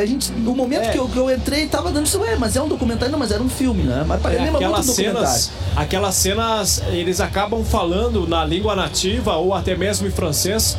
[0.00, 0.88] A gente, no momento É.
[0.90, 3.30] que, eu, que eu entrei, tava dando isso, ué, mas é um documentário, não, mas
[3.30, 4.04] era um filme, né?
[4.06, 5.28] Mas É, lembra muito um aquelas documentário.
[5.28, 10.76] cenas, aquelas cenas, eles acabam falando na língua nativa ou até mesmo em francês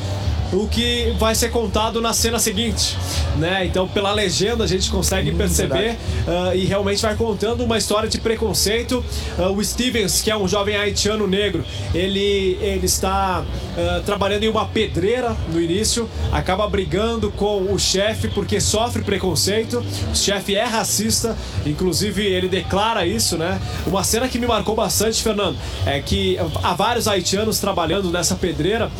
[0.54, 2.96] o que vai ser contado na cena seguinte,
[3.38, 3.66] né?
[3.66, 8.20] Então, pela legenda a gente consegue perceber ah, e realmente vai contando uma história de
[8.20, 9.04] preconceito.
[9.38, 13.44] Ah, o Stevens, que é um jovem haitiano negro, ele ele está
[13.78, 19.84] ah, trabalhando em uma pedreira no início, acaba brigando com o chefe porque sofre preconceito.
[20.12, 21.36] O chefe é racista,
[21.66, 23.60] inclusive ele declara isso, né?
[23.88, 28.92] Uma cena que me marcou bastante, Fernando, é que há vários haitianos trabalhando nessa pedreira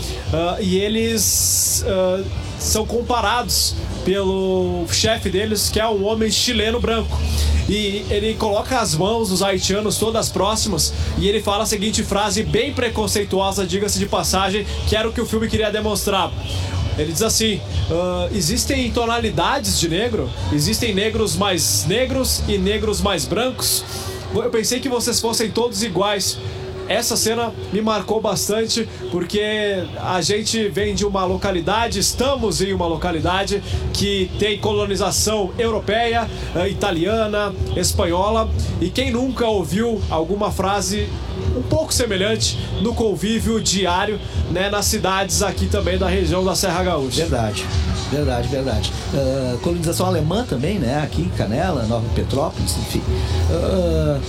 [0.60, 1.43] e eles
[1.88, 2.24] ah,
[2.60, 3.76] são comparados
[4.06, 7.20] pelo chefe deles, que é um homem chileno branco.
[7.68, 12.44] E ele coloca as mãos dos haitianos todas próximas e ele fala a seguinte frase
[12.44, 16.32] bem preconceituosa, diga-se de passagem, que era o que o filme queria demonstrar.
[16.98, 23.26] Ele diz assim: "Ah, existem tonalidades de negro, existem negros mais negros e negros mais
[23.26, 23.84] brancos.
[24.36, 26.38] Eu pensei que vocês fossem todos iguais.
[26.88, 32.86] Essa cena me marcou bastante porque a gente vem de uma localidade, estamos em uma
[32.88, 38.50] localidade que tem colonização europeia, eh, italiana, espanhola
[38.82, 41.08] e quem nunca ouviu alguma frase
[41.56, 44.20] um pouco semelhante no convívio diário,
[44.52, 47.22] né, nas cidades aqui também da região da Serra Gaúcha.
[47.22, 47.66] Verdade,
[48.12, 48.94] verdade, verdade.
[49.14, 51.02] Ah, colonização alemã também, né?
[51.04, 53.02] Aqui em Canela, Nova Petrópolis, enfim.
[53.52, 54.20] Ah,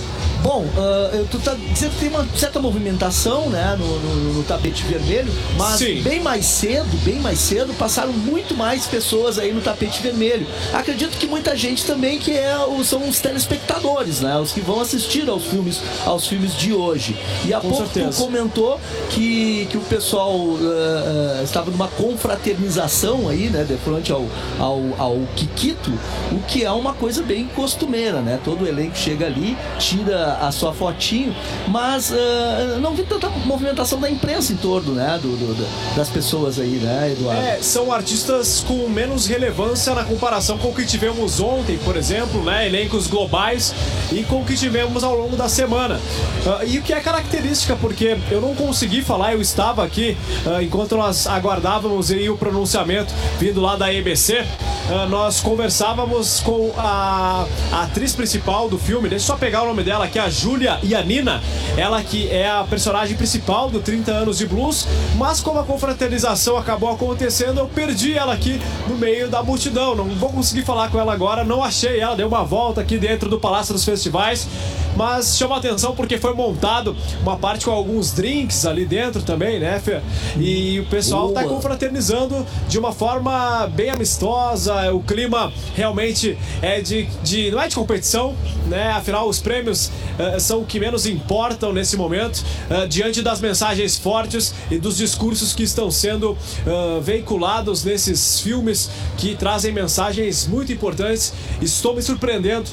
[0.45, 3.75] bom, ah, eu- tu tá dizendo que tem uma certa movimentação, né?
[3.79, 6.01] No, no- no tapete vermelho, mas Sim.
[6.03, 10.45] bem mais cedo, bem mais cedo, passaram muito mais pessoas aí no tapete vermelho.
[10.71, 12.53] Acredito que muita gente também que é,
[12.83, 14.37] são os telespectadores, né?
[14.37, 17.17] Os que vão assistir aos filmes, aos filmes de hoje.
[17.43, 18.17] E há Com pouco certeza.
[18.17, 18.79] tu comentou
[19.09, 20.31] que, que o pessoal
[20.61, 24.25] ah, ah, estava numa confraternização aí, né, de frente ao,
[24.59, 25.91] ao, ao Kikito,
[26.31, 28.39] o que é uma coisa bem costumeira, né?
[28.43, 31.35] Todo o elenco chega ali, tira a sua fotinho,
[31.67, 36.59] mas ah, não vi tanta movimentação da imprensa em torno, né, do, do- das pessoas
[36.59, 37.41] aí, né, Eduardo?
[37.41, 42.43] É, são artistas com menos relevância na comparação com o que tivemos ontem, por exemplo,
[42.43, 42.65] né?
[42.67, 43.73] Elencos globais
[44.11, 45.99] e com o que tivemos ao longo da semana.
[46.45, 50.61] Ah, e o que é característica, porque eu não consegui falar, eu estava aqui ah,
[50.61, 54.43] enquanto nós aguardávamos aí o pronunciamento vindo lá da EBC.
[54.91, 59.67] ah, nós conversávamos com a, a atriz principal do filme, deixa eu só pegar o
[59.67, 61.39] nome dela aqui, a a Júlia Nina,
[61.77, 66.57] ela que é a personagem principal do 30 anos de blues, mas como a confraternização
[66.57, 69.93] acabou acontecendo, eu perdi ela aqui no meio da multidão.
[69.93, 73.29] Não vou conseguir falar com ela agora, não achei ela, deu uma volta aqui dentro
[73.29, 74.47] do Palácio dos Festivais,
[74.95, 79.79] mas chama atenção porque foi montado uma parte com alguns drinks ali dentro também, né,
[79.79, 80.01] Fê?
[80.39, 81.53] E o pessoal tá Boa.
[81.53, 87.75] confraternizando de uma forma bem amistosa, o clima realmente é de, de não é de
[87.75, 88.33] competição,
[88.67, 88.91] né?
[88.91, 93.97] Afinal, os prêmios eh, são o que menos importam nesse momento, eh, diante das mensagens
[93.97, 100.71] fortes e dos discursos que estão sendo eh, veiculados nesses filmes que trazem mensagens muito
[100.71, 101.33] importantes.
[101.61, 102.69] Estou me surpreendendo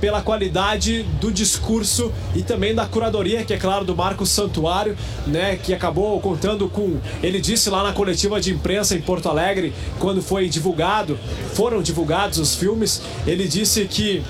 [0.00, 4.96] pela qualidade do discurso e também da curadoria, que é claro, do Marcos Santuário,
[5.26, 5.56] né?
[5.56, 6.98] Que acabou contando com.
[7.22, 11.18] Ele disse lá na coletiva de imprensa em Porto Alegre, quando foi divulgado,
[11.54, 14.22] foram divulgados os filmes, ele disse que.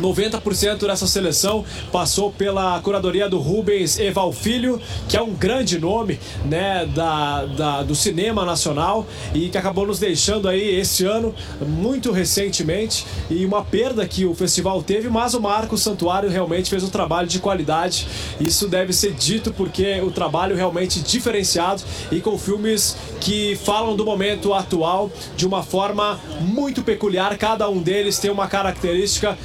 [0.00, 6.18] 90% dessa seleção passou pela curadoria do Rubens Eval Filho, que é um grande nome
[6.44, 11.34] né, da, da- do cinema nacional e que acabou nos deixando aí esse ano,
[11.66, 16.82] muito recentemente, e uma perda que o festival teve, mas o Marcos Santuário realmente fez
[16.82, 18.06] um trabalho de qualidade.
[18.40, 24.04] Isso deve ser dito porque o trabalho realmente diferenciado e com filmes que falam do
[24.04, 27.36] momento atual de uma forma muito peculiar.
[27.38, 29.36] Cada um deles tem uma característica.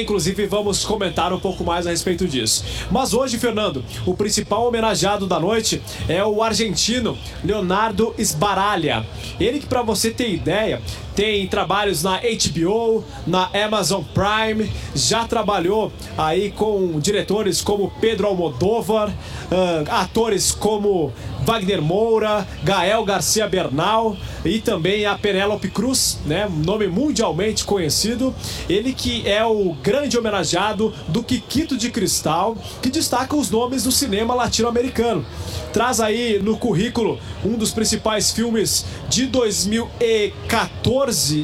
[0.00, 2.64] Inclusive, vamos comentar um pouco mais a respeito disso.
[2.90, 9.04] Mas hoje, Fernando, o principal homenageado da noite é o argentino Leonardo Sbaraglia.
[9.38, 10.80] Ele que, para você ter ideia,
[11.14, 19.12] tem trabalhos na HBO, na Amazon Prime, já trabalhou aí com diretores como Pedro Almodóvar,
[19.50, 21.12] ah, atores como
[21.44, 28.34] Wagner Moura, Gael Garcia Bernal e também a Penélope Cruz, né, nome mundialmente conhecido.
[28.68, 33.92] Ele que é o grande homenageado do Kikito de Cristal, que destaca os nomes do
[33.92, 35.24] cinema latino-americano.
[35.72, 41.01] Traz aí no currículo um dos principais filmes de 2014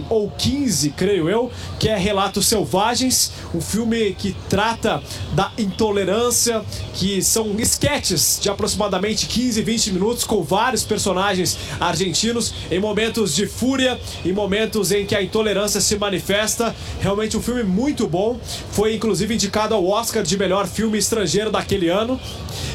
[0.08, 6.62] ou 15, creio eu, que é Relatos Selvagens, um filme que trata da intolerância,
[6.94, 13.46] que são esquetes de aproximadamente 15, 20 minutos com vários personagens argentinos em momentos de
[13.46, 16.74] fúria, em momentos em que a intolerância se manifesta.
[17.00, 18.38] Realmente um filme muito bom.
[18.70, 22.20] Foi inclusive indicado ao Oscar de melhor filme estrangeiro daquele ano.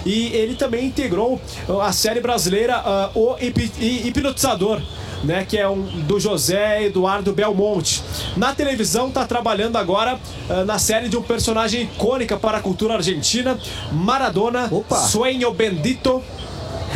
[0.06, 1.40] E ele também integrou
[1.82, 4.82] a série brasileira ah, O Hipnotizador.
[5.24, 8.04] Né, que é um do José Eduardo Belmonte.
[8.36, 12.96] Na televisão tá trabalhando agora ah, na série de um personagem icônica para a cultura
[12.96, 13.58] argentina,
[13.92, 14.98] Maradona, Opa.
[14.98, 16.22] Sueño Bendito.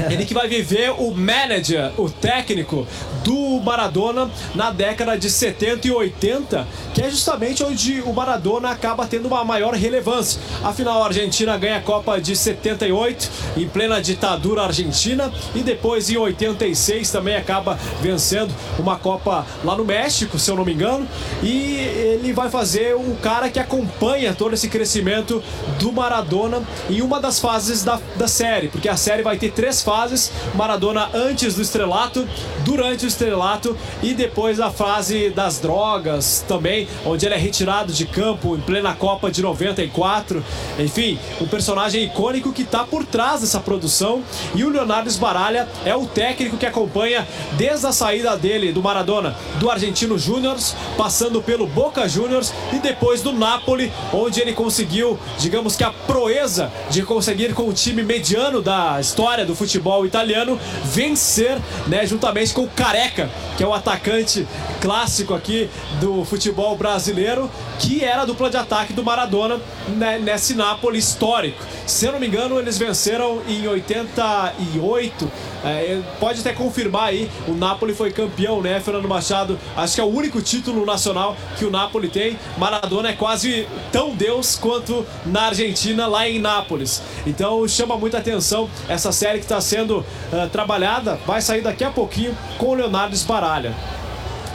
[0.09, 2.85] Ele que vai viver o manager, o técnico
[3.27, 9.05] do Maradona na década de 70 e 80, que é justamente onde o Maradona acaba
[9.05, 10.39] tendo uma maior relevância.
[10.63, 16.15] Afinal, a Argentina ganha a Copa de 78, em plena ditadura argentina, e depois em
[16.15, 21.05] 86 também acaba vencendo uma Copa lá no México, se eu não me engano,
[21.43, 25.43] e ele vai fazer o cara que acompanha todo esse crescimento
[25.79, 29.81] do Maradona em uma das fases da, da série, porque a série vai ter três
[29.81, 32.25] fases: Maradona antes do estrelato,
[32.63, 38.05] durante o estrelato e depois a fase das drogas também, onde ele é retirado de
[38.05, 40.43] campo em plena Copa de 94.
[40.77, 45.95] Enfim, um personagem icônico que está por trás dessa produção e o Leonardo Sbaraglia é
[45.95, 50.57] o técnico que acompanha desde a saída dele do Maradona, do Argentino Júnior,
[50.95, 56.71] passando pelo Boca Juniors e depois do Napoli, onde ele conseguiu, digamos que a proeza
[56.89, 62.63] de conseguir com o time mediano da história do futebol italiano vencer, né, juntamente com
[62.63, 64.47] o Careca, que é o atacante
[64.81, 70.53] clássico aqui do futebol brasileiro, que era a dupla de ataque do Maradona né, nesse
[70.53, 71.63] Napoli histórico.
[71.85, 75.31] Se eu não me engano, eles venceram em 88.
[75.63, 79.59] É, pode até confirmar aí, o Napoli foi campeão, né, Fernando Machado?
[79.75, 82.37] Acho que é o único título nacional que o Napoli tem.
[82.57, 87.01] Maradona é quase tão Deus quanto na Argentina, lá em Nápoles.
[87.25, 91.19] Então chama muita atenção essa série que está sendo ah, trabalhada.
[91.25, 93.73] Vai sair daqui a pouquinho com o Leonardo Sbaraglia.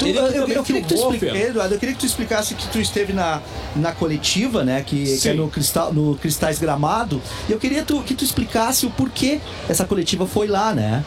[0.02, 1.36] Tu- eu, eu- eu queria que tu explica-.
[1.36, 3.40] Eduardo, eu queria que tu explicasse que tu esteve na,
[3.76, 4.82] na coletiva, né?
[4.86, 7.20] Que, que é no, cristal, no Cristais Gramado.
[7.48, 11.04] E eu queria tu- que tu explicasse o porquê essa coletiva foi lá, né?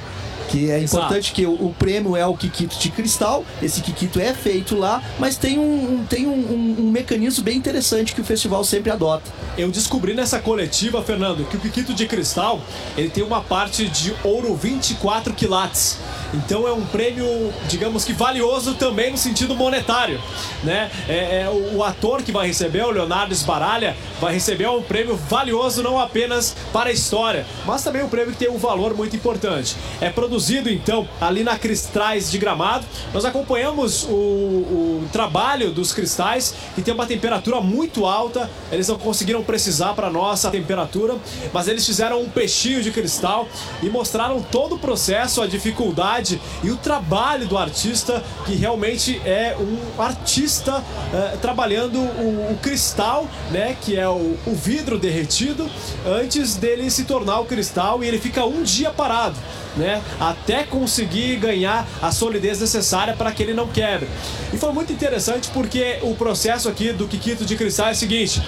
[0.47, 0.97] Que é Exato.
[1.05, 5.01] importante que o, o prêmio é o Kikito de cristal, esse Kikito é feito lá,
[5.17, 5.63] mas tem um,
[6.01, 9.23] um- tem um, um- um mecanismo bem interessante que o festival sempre adota.
[9.58, 12.62] Eu descobri nessa coletiva, Fernando, que o Piquito de Cristal
[12.95, 15.97] ele tem uma parte de ouro 24 quilates.
[16.33, 20.19] Então é um prêmio, digamos que valioso também no sentido monetário,
[20.63, 20.91] né?
[21.07, 25.15] É, é o, o, ator que vai receber, o Leonardo Sbaralha, vai receber um prêmio
[25.15, 29.15] valioso não apenas para a história, mas também um prêmio que tem um valor muito
[29.15, 29.75] importante.
[30.01, 32.85] É produzido então ali na Cristrais de Gramado.
[33.13, 38.49] Nós acompanhamos o, o trabalho dos cristais que tem uma temperatura muito alta.
[38.71, 41.15] Eles não conseguiram precisar para nossa temperatura,
[41.53, 43.47] mas eles fizeram um peixinho de cristal
[43.81, 46.24] e mostraram todo o processo, a dificuldade
[46.63, 50.83] e o trabalho do artista, que realmente é um artista
[51.13, 55.69] é, trabalhando o, o, cristal, né, que é o, o vidro derretido,
[56.05, 59.36] antes dele se tornar o cristal e ele fica um dia parado.
[59.76, 64.07] Né, até conseguir ganhar a solidez necessária para que ele não quebre.
[64.53, 68.41] E foi muito interessante porque o processo aqui do Kikito de Cristal é o seguinte: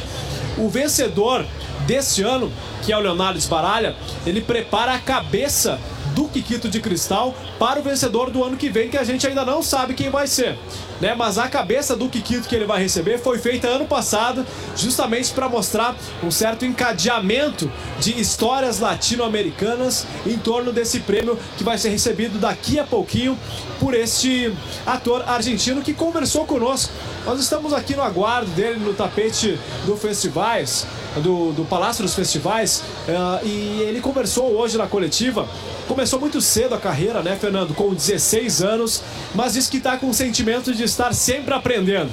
[0.57, 1.45] o vencedor
[1.85, 2.51] deste ano,
[2.83, 5.79] que é o Leonardo Esbaralha, ele prepara a cabeça
[6.17, 9.45] do Kikito de Cristal para o vencedor do ano que vem, que a gente ainda
[9.45, 10.57] não sabe quem vai ser.
[10.99, 11.13] Né?
[11.15, 14.45] Mas a cabeça do Kikito que ele vai receber foi feita ano passado,
[14.75, 21.77] justamente para mostrar um certo encadeamento de histórias latino-americanas em torno desse prêmio que vai
[21.77, 23.37] ser recebido daqui a pouquinho
[23.79, 24.53] por este
[24.85, 26.91] ator argentino que conversou conosco.
[27.25, 30.87] Nós estamos aqui no aguardo dele no tapete do festivais
[31.19, 35.47] do, do Palácio dos Festivais uh, e ele conversou hoje na coletiva.
[35.87, 37.73] Começou muito cedo a carreira, né, Fernando?
[37.73, 39.01] Com 16 anos,
[39.33, 42.11] mas diz que está com o sentimento de estar sempre aprendendo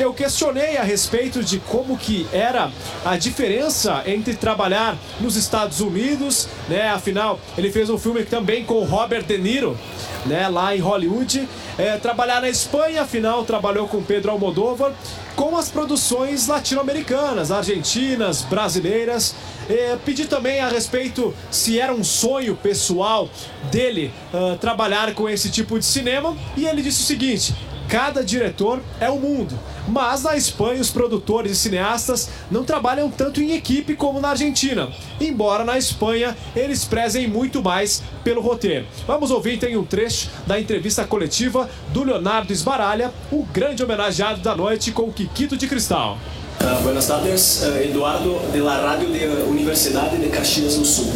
[0.00, 2.70] eu questionei a respeito de como que era
[3.04, 6.88] a diferença entre trabalhar nos Estados Unidos, né?
[6.90, 9.78] Afinal, ele fez um filme também com Robert De Niro,
[10.24, 10.48] né?
[10.48, 14.92] Lá em Hollywood, é, trabalhar na Espanha, afinal trabalhou com Pedro Almodóvar
[15.36, 19.34] com as produções latino-americanas, argentinas, brasileiras.
[19.68, 23.28] É, pedi também a respeito se era um sonho pessoal
[23.70, 27.54] dele uh, trabalhar com esse tipo de cinema e ele disse o seguinte:
[27.88, 29.58] cada diretor é um mundo.
[29.88, 34.88] Mas na Espanha, os produtores e cineastas não trabalham tanto em equipe como na Argentina,
[35.20, 38.86] embora na Espanha eles prezem muito mais pelo roteiro.
[39.06, 44.56] Vamos ouvir então um trecho da entrevista coletiva do Leonardo Esbaralha, o grande homenageado da
[44.56, 46.18] noite com o Kikito de Cristal.
[46.60, 51.12] Uh, buenas tardes, uh, Eduardo, de la Radio de Universidade de Caxias do Sul.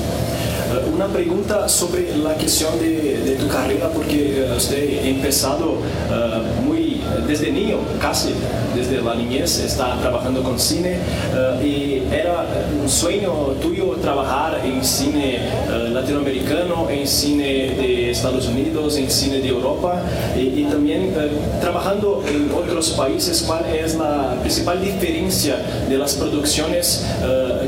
[0.71, 5.79] Uh, una pregunta sobre la cuestión de, tu carrera, porque usted ha empezado
[6.65, 6.70] muy
[7.27, 8.35] desde niño, casi
[8.75, 10.99] desde la niñez, está trabajando con cine
[11.35, 12.47] uh, y era
[12.81, 19.41] un sueño tuyo trabajar en cine uh, latinoamericano, en cine de Estados Unidos, en cine
[19.41, 20.03] de Europa
[20.37, 25.57] y, y también uh, trabajando en otros países, ¿cuál es la principal diferencia
[25.89, 27.07] de las producciones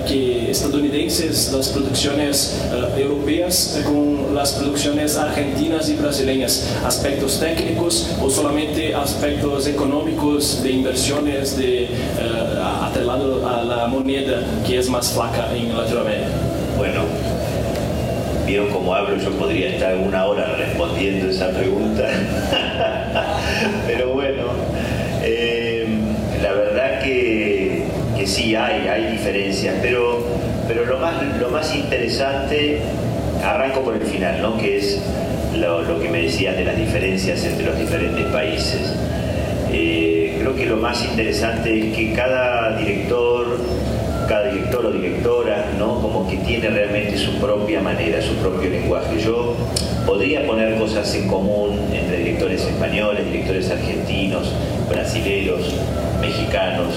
[0.07, 2.61] que estadounidenses, las producciones
[2.97, 6.69] europeas con las producciones argentinas y brasileñas?
[6.85, 14.79] ¿Aspectos técnicos o solamente aspectos aspectos económicos de inversiones de, uh, a la moneda que
[14.79, 16.29] es más flaca en Latinoamérica?
[16.77, 17.01] Bueno,
[18.47, 22.09] vieron cómo hablo, yo podría estar una hora respondiendo esa pregunta,
[23.87, 24.45] pero bueno,
[25.23, 25.87] eh,
[26.43, 27.85] la verdad que,
[28.17, 30.27] que, sí hay, hay diferencias, pero,
[30.69, 32.81] pero lo, más, lo más interesante,
[33.43, 34.59] arranco por el final, ¿no?
[34.59, 35.01] que es
[35.57, 38.93] lo, lo que me decías de las diferencias entre los diferentes países.
[39.75, 43.59] Eh, creo que lo más interesante es que cada director,
[44.29, 46.01] cada director o directora, ¿no?
[46.03, 49.19] como que tiene realmente su propia manera, su propio lenguaje.
[49.19, 49.55] Yo
[50.05, 54.53] podría poner cosas en común entre directores españoles, directores argentinos,
[54.91, 55.61] brasileños,
[56.21, 56.95] mexicanos.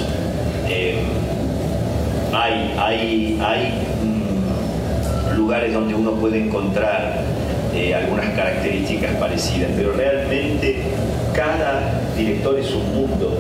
[0.68, 0.96] Eh,
[2.34, 3.74] hay hay, hay
[4.04, 7.24] mm, lugares donde uno puede encontrar
[7.76, 10.78] eh, algunas características parecidas, pero realmente
[11.34, 13.38] cada director es un mundo.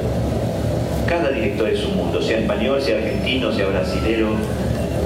[1.07, 4.29] Cada director es un mundo, sea español, sea argentino, sea brasilero.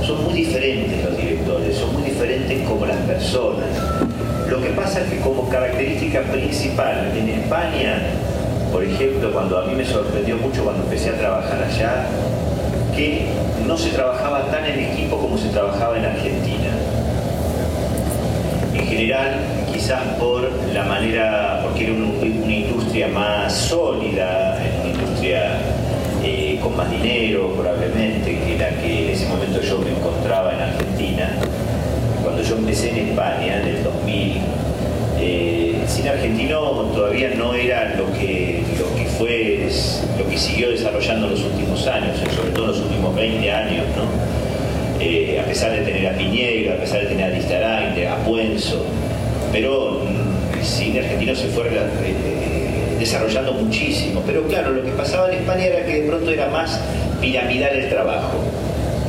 [0.05, 3.67] Son muy diferentes los directores, son muy diferentes como las personas.
[4.49, 8.01] Lo que pasa es que como característica principal en España,
[8.71, 12.07] por ejemplo, cuando a mí me sorprendió mucho cuando empecé a trabajar allá,
[12.95, 13.27] que
[13.67, 16.88] no se trabajaba tan en equipo como se trabajaba en Argentina.
[18.89, 19.33] En general,
[19.71, 25.59] quizás por la manera, porque era una industria más sólida, una industria
[26.23, 30.61] eh, con más dinero probablemente que la que en ese momento yo me encontraba en
[30.61, 31.29] Argentina.
[32.23, 34.37] Cuando yo empecé en España, en el 2000,
[35.19, 36.59] eh, el cine argentino
[36.91, 39.69] todavía no era lo que, lo que fue,
[40.17, 43.85] lo que siguió desarrollando en los últimos años, sobre todo en los últimos 20 años,
[43.95, 44.48] ¿no?
[44.99, 48.85] Eh, a pesar de tener a Piñeiro, a pesar de tener a Distarain, a Puenzo,
[49.51, 54.21] pero mm, el cine argentino se fue eh, desarrollando muchísimo.
[54.25, 56.81] Pero claro, lo que pasaba en España era que de pronto era más
[57.21, 58.39] piramidal el trabajo.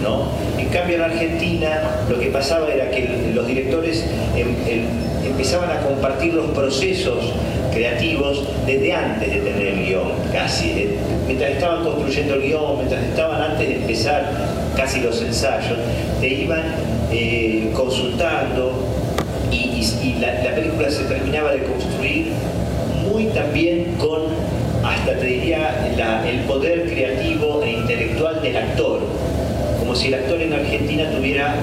[0.00, 0.28] ¿no?
[0.58, 4.84] En cambio en Argentina lo que pasaba era que los directores em, em,
[5.26, 7.32] empezaban a compartir los procesos
[7.72, 10.70] creativos desde antes de tener el guion, casi.
[10.70, 15.78] Eh, mientras estaban construyendo el guion, mientras estaban antes de empezar casi los ensayos,
[16.20, 16.62] te iban
[17.12, 18.72] eh, consultando
[19.50, 22.32] y, la, película se terminaba de construir
[23.10, 24.22] muy también con,
[24.84, 29.00] hasta te diría, el poder creativo e intelectual del actor,
[29.78, 31.54] como si el actor en Argentina tuviera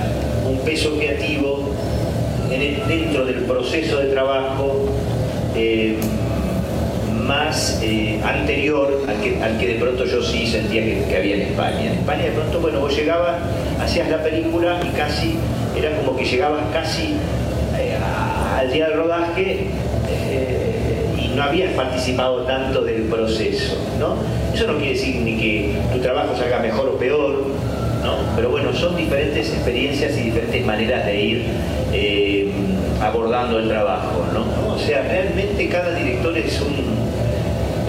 [0.49, 1.69] un peso creativo
[2.87, 4.85] dentro del proceso de trabajo
[5.55, 5.97] eh,
[7.27, 11.81] más eh, anterior al que, de pronto yo sí sentía que, había en España.
[11.81, 13.35] En España de pronto, bueno, vos llegabas,
[13.81, 15.35] hacías la película y casi,
[15.77, 17.15] era como que llegabas casi
[17.77, 17.97] eh,
[18.57, 19.67] al día del rodaje
[21.21, 24.15] y no habías participado tanto del proceso, ¿no?
[24.53, 27.45] Eso no quiere decir ni que tu trabajo salga mejor o peor,
[28.03, 28.15] ¿no?
[28.35, 31.45] Pero bueno, son diferentes experiencias y diferentes maneras de ir
[33.01, 34.73] abordando el trabajo, ¿no?
[34.73, 36.96] O sea, realmente cada director es un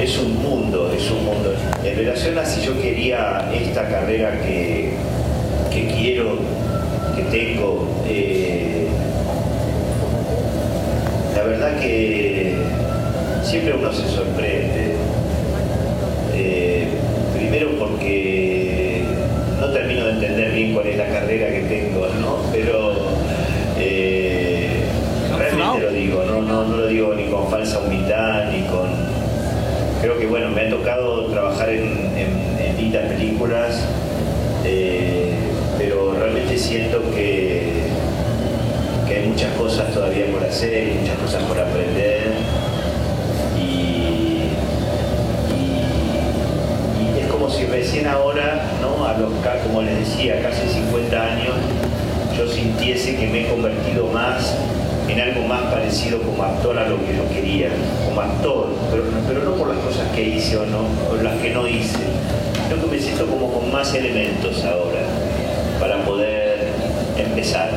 [0.01, 1.53] es un mundo, es un mundo.
[1.85, 4.93] En relación a si yo quería esta carrera que,
[5.71, 6.37] quiero,
[7.17, 8.87] que tengo, eh,
[11.35, 12.55] la verdad que
[13.43, 14.95] siempre uno se sorprende.
[16.35, 16.89] Eh,
[17.37, 19.03] primero porque
[19.59, 22.37] no termino de entender bien cuál es la carrera que tengo, ¿no?
[22.53, 22.93] Pero
[23.79, 24.69] eh,
[25.37, 26.43] realmente lo digo, ¿no?
[26.43, 28.88] No, no lo digo ni con falsa humildad, ni con
[30.01, 32.09] creo que bueno, me ha tocado trabajar en,
[32.77, 33.85] lindas películas,
[34.65, 35.33] eh,
[35.77, 37.73] pero realmente siento que,
[39.07, 42.33] que, hay muchas cosas todavía por hacer, muchas cosas por aprender.
[43.61, 44.43] Y,
[47.21, 49.05] es como si recién ahora, ¿no?
[49.05, 49.33] a los,
[49.67, 51.55] como les decía, casi 50 años,
[52.37, 54.55] yo sintiese que me he convertido más
[55.09, 57.71] en algo más parecido como actor a lo que yo quería,
[58.07, 60.81] como actor, pero, pero no por las cosas que hice o no,
[61.11, 61.99] o las que no hice.
[62.69, 65.01] Creo que me siento como con más elementos ahora
[65.81, 66.73] para poder
[67.17, 67.71] empezar.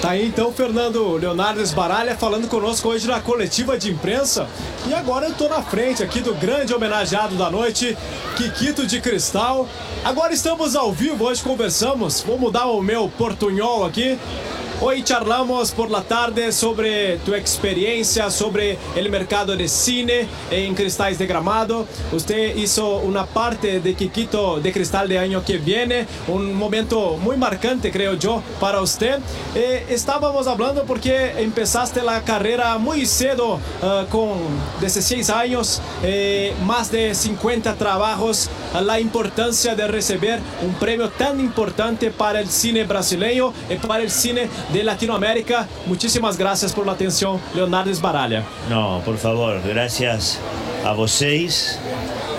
[0.00, 4.46] Tá aí então Fernando Leonardo Esbaralha falando conosco hoje na coletiva de imprensa.
[4.86, 7.96] E agora eu tô na frente aqui do grande homenageado da noite,
[8.36, 9.66] Kikito de Cristal.
[10.04, 12.20] Agora estamos ao vivo, hoje conversamos.
[12.20, 14.18] Vou mudar o meu portunhol aqui.
[14.78, 21.18] Hoy charlamos por la tarde sobre tu experiencia sobre el mercado de cine en Cristales
[21.18, 21.86] de Gramado.
[22.12, 27.38] Usted hizo una parte de Kikito de Cristal de año que viene, un momento muy
[27.38, 29.18] marcante creo yo para usted.
[29.54, 34.34] Eh, estábamos hablando porque empezaste la carrera muy cedo uh, con
[34.80, 42.10] 16 años, eh, más de 50 trabajos, la importancia de recibir un premio tan importante
[42.10, 45.66] para el cine brasileño y para el cine de Latinoamérica.
[45.86, 48.44] Muchísimas gracias por la atención, Leonardo Esbaralha.
[48.68, 50.38] No, por favor, gracias
[50.84, 51.78] a vosotros.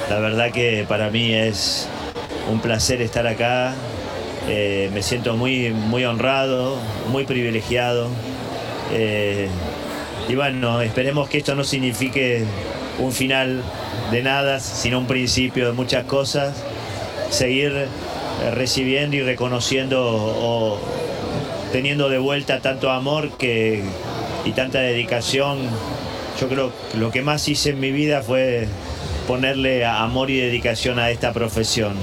[0.09, 1.87] La verdad que para mí es
[2.51, 3.73] un placer estar acá.
[4.47, 6.77] Eh, me siento muy, muy honrado,
[7.09, 8.07] muy privilegiado.
[8.93, 9.49] Eh,
[10.29, 12.45] y bueno, esperemos que esto no signifique
[12.99, 13.63] un final
[14.11, 16.55] de nada, sino un principio de muchas cosas.
[17.29, 20.79] Seguir eh, recibiendo y reconociendo
[21.77, 23.83] teniendo de vuelta tanto amor que,
[24.45, 25.59] y tanta dedicación.
[26.41, 28.67] Yo creo que lo que más hice en mi vida fue
[29.27, 31.93] ponerle amor y dedicación a esta profesión.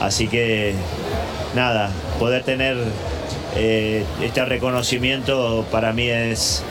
[0.00, 0.72] Así que
[1.54, 2.78] nada, poder tener
[3.54, 6.62] eh, este reconocimiento para mí es,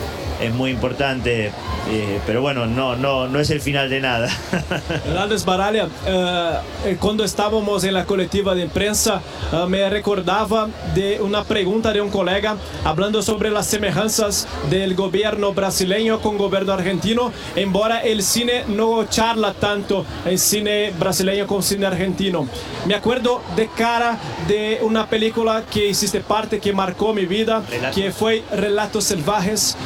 [0.46, 1.52] es muy importante
[1.90, 4.28] eh, pero bueno, no, no, no es el final de nada.
[5.06, 9.22] Hernández Baralha, eh, cuando estábamos en la colectiva de prensa,
[9.54, 15.54] eh, me recordaba de una pregunta de un colega hablando sobre las semejanzas del gobierno
[15.54, 21.62] brasileño con el gobierno argentino, embora el cine no charla tanto el cine brasileño con
[21.62, 22.48] cine argentino.
[22.88, 24.18] Me acuerdo de cara
[24.48, 29.78] de una película que hiciste parte, que marcó mi vida, que fue Relatos Selvajes,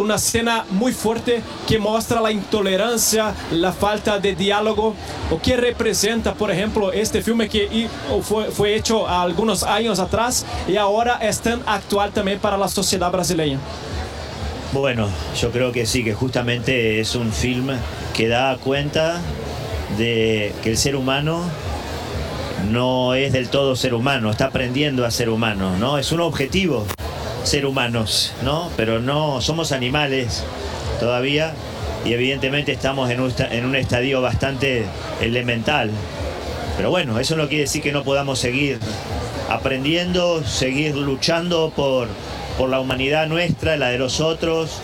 [0.00, 4.94] una escena muy fuerte que muestra la intolerancia, la falta de diálogo,
[5.30, 7.88] o que representa, por ejemplo, este filme que
[8.22, 13.58] fue, hecho algunos años atrás y ahora es tan actual también para la sociedad brasileña.
[14.72, 15.08] Bueno,
[15.40, 17.70] yo creo que sí, que justamente es un film
[18.14, 19.20] que da cuenta
[19.98, 21.42] de que el ser humano
[22.70, 25.98] no es del todo ser humano, está aprendiendo a ser humano, ¿no?
[25.98, 26.86] Es un objetivo
[27.44, 28.70] ser humanos, ¿no?
[28.76, 30.44] Pero no somos animales
[30.98, 31.54] todavía
[32.04, 34.84] y evidentemente estamos en un, en un estadio bastante
[35.20, 35.90] elemental.
[36.76, 38.78] Pero bueno, eso no quiere decir que no podamos seguir
[39.48, 42.08] aprendiendo, seguir luchando por,
[42.56, 44.80] por la humanidad nuestra, la de los otros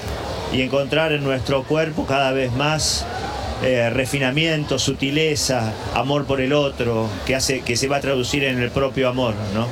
[0.53, 3.07] y encontrar en nuestro cuerpo cada vez más
[3.63, 8.61] eh, refinamiento, sutileza, amor por el otro, que, hace, que se va a traducir en
[8.61, 9.67] el propio amor, ¿no?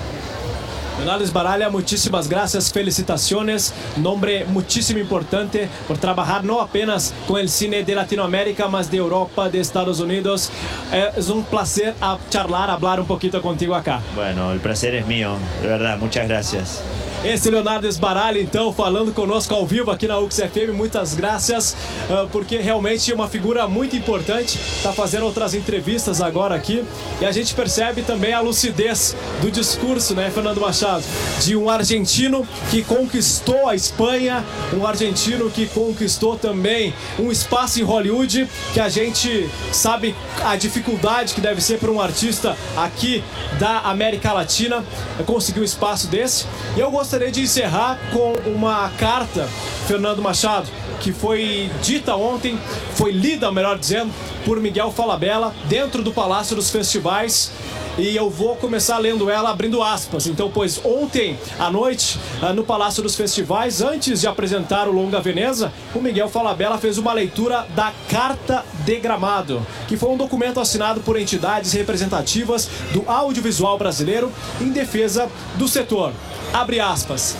[0.98, 7.82] Leonardo Baralha, muchísimas gracias, felicitaciones, nombre muchísimo importante por trabajar no apenas con el cine
[7.82, 10.50] de Latinoamérica, mas de Europa, de Estados Unidos.
[10.92, 11.94] Eh, es un placer
[12.30, 14.00] charlar, hablar un poquito contigo acá.
[14.14, 16.82] Bueno, el placer es mío, de verdad, muchas gracias.
[17.24, 20.74] Esse Leonardo Esbaralha, então, falando conosco ao vivo aqui na UX FM.
[20.74, 21.74] Muitas graças,
[22.10, 24.58] ah, porque realmente é uma figura muito importante.
[24.58, 26.84] Está fazendo outras entrevistas agora aqui.
[27.22, 31.02] E a gente percebe também a lucidez do discurso, né, Fernando Machado?
[31.40, 34.44] De um argentino que conquistou a Espanha,
[34.74, 40.14] um argentino que conquistou também um espaço em Hollywood, que a gente sabe
[40.44, 43.24] a dificuldade que deve ser para um artista aqui
[43.58, 44.84] da América Latina
[45.24, 46.44] conseguir um espaço desse.
[46.76, 49.48] E eu gostaria de encerrar com uma carta,
[49.86, 50.68] Fernando Machado,
[51.00, 52.58] que foi dita ontem,
[52.94, 54.12] foi lida, melhor dizendo,
[54.44, 57.52] por Miguel Falabella dentro do Palácio dos Festivais.
[57.96, 60.26] E eu vou começar lendo ela abrindo aspas.
[60.26, 65.20] Então, pois ontem à noite, ah, no Palácio dos Festivais, antes de apresentar o Longa
[65.20, 70.58] Veneza, o Miguel Falabella fez uma leitura da Carta de Gramado, que foi um documento
[70.58, 76.12] assinado por entidades representativas do audiovisual brasileiro em defesa do setor.
[76.52, 77.36] Abre aspas.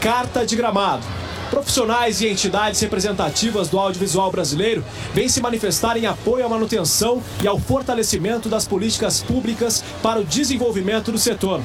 [0.00, 1.25] Carta de Gramado.
[1.50, 4.84] Profissionais e entidades representativas do audiovisual brasileiro
[5.14, 10.24] vêm se manifestar em apoio à manutenção e ao fortalecimento das políticas públicas para o
[10.24, 11.60] desenvolvimento do setor.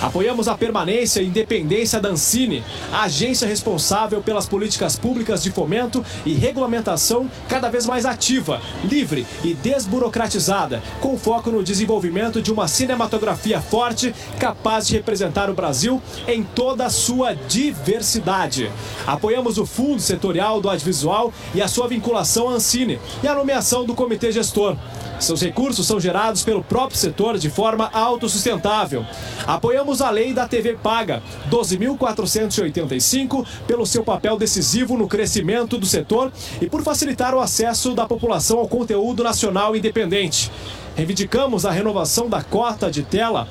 [0.00, 2.62] Apoiamos a permanência e independência da Ancine,
[2.92, 9.26] a agência responsável pelas políticas públicas de fomento e regulamentação cada vez mais ativa, livre
[9.42, 16.02] e desburocratizada, com foco no desenvolvimento de uma cinematografia forte capaz de representar o Brasil
[16.28, 18.70] em toda a sua diversidade.
[19.24, 23.82] Apoiamos o Fundo Setorial do Audiovisual e a sua vinculação à Ancine e a nomeação
[23.82, 24.76] do Comitê Gestor.
[25.18, 29.02] Seus recursos são gerados pelo próprio setor de forma autossustentável.
[29.46, 36.30] Apoiamos a lei da TV Paga, 12.485, pelo seu papel decisivo no crescimento do setor
[36.60, 40.52] e por facilitar o acesso da população ao conteúdo nacional independente.
[40.94, 43.48] Reivindicamos a renovação da cota de tela,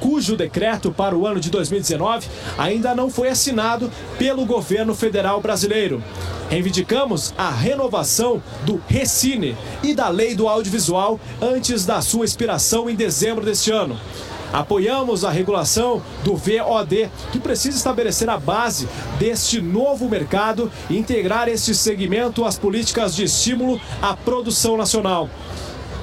[0.00, 6.02] cujo decreto para o ano de 2019 ainda não foi assinado pelo governo federal brasileiro.
[6.48, 12.94] Reivindicamos a renovação do Recine e da Lei do Audiovisual antes da sua expiração em
[12.94, 13.98] dezembro deste ano.
[14.54, 18.88] Apoiamos a regulação do VOD, que precisa estabelecer a base
[19.18, 25.28] deste novo mercado e integrar este segmento às políticas de estímulo à produção nacional.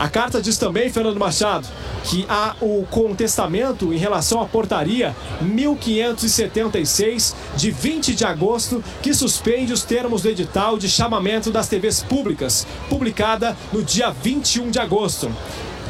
[0.02, 1.68] A carta diz também, Fernando Machado,
[2.06, 9.72] que há o contestamento em relação à portaria 1576 de 20 de agosto que suspende
[9.72, 15.32] os termos do edital de chamamento das TVs públicas, publicada no dia 21 de agosto.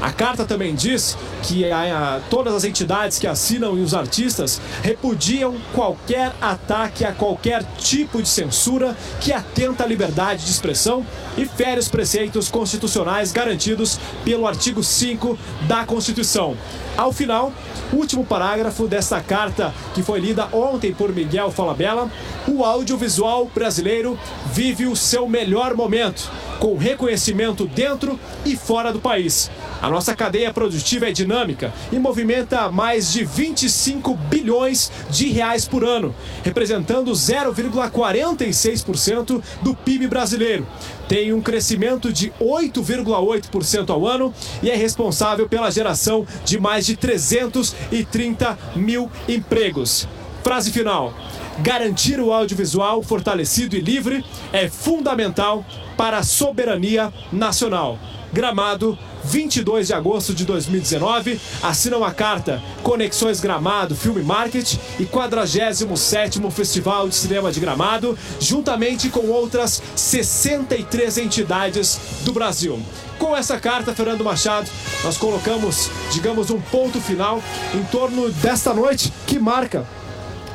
[0.01, 4.59] A carta também diz que a- a- todas as entidades que assinam e os artistas
[4.81, 11.05] repudiam qualquer ataque a qualquer tipo de censura que atenta à liberdade de expressão
[11.37, 15.37] e fere os preceitos constitucionais garantidos pelo artigo 5
[15.67, 16.57] da Constituição.
[16.97, 17.53] Ao final,
[17.93, 22.09] último parágrafo desta carta que foi lida ontem por Miguel Falabella,
[22.47, 24.17] o audiovisual brasileiro
[24.51, 26.29] vive o seu melhor momento,
[26.59, 29.49] com reconhecimento dentro e fora do país.
[29.81, 35.83] A nossa cadeia produtiva é dinâmica e movimenta mais de 25 bilhões de reais por
[35.83, 36.13] ano,
[36.43, 40.67] representando 0,46% do PIB brasileiro.
[41.07, 46.95] Tem um crescimento de 8,8% ao ano e é responsável pela geração de mais de
[46.95, 50.07] 330 mil empregos.
[50.43, 51.11] Frase final.
[51.59, 54.23] Garantir o audiovisual fortalecido e livre
[54.53, 55.65] é fundamental
[55.97, 57.97] para a soberania nacional.
[58.33, 66.49] Gramado, 22 de agosto de 2019, assinam a carta Conexões Gramado Filme Market e 47º
[66.49, 72.79] Festival de Cinema de Gramado, juntamente com outras 63 entidades do Brasil.
[73.19, 74.67] Com essa carta, Fernando Machado,
[75.03, 77.41] nós colocamos, digamos, um ponto final
[77.73, 79.85] em torno desta noite que marca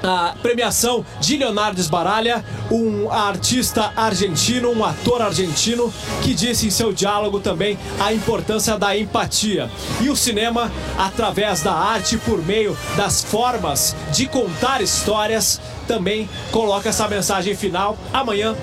[0.02, 5.92] a premiação de Leonardo Sbaraglia, um artista argentino, um ator argentino,
[6.22, 9.70] que disse em seu diálogo também a importância da empatia.
[10.00, 16.88] E o cinema, através da arte, por meio das formas de contar histórias, também coloca
[16.88, 17.96] essa mensagem final.
[18.12, 18.54] Amanhã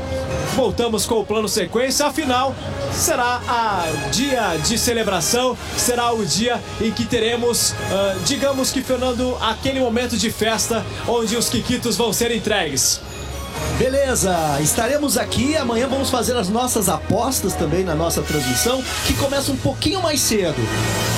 [0.55, 2.05] voltamos com o plano sequência.
[2.05, 2.55] Afinal,
[2.91, 9.37] será a dia de celebração, será o dia em que teremos, uh, digamos que, Fernando,
[9.41, 13.01] aquele momento de festa onde os quiquitos vão ser entregues.
[13.77, 15.57] Beleza, estaremos aqui.
[15.57, 20.21] Amanhã vamos fazer as nossas apostas também na nossa transmissão, que começa um pouquinho mais
[20.21, 20.61] cedo.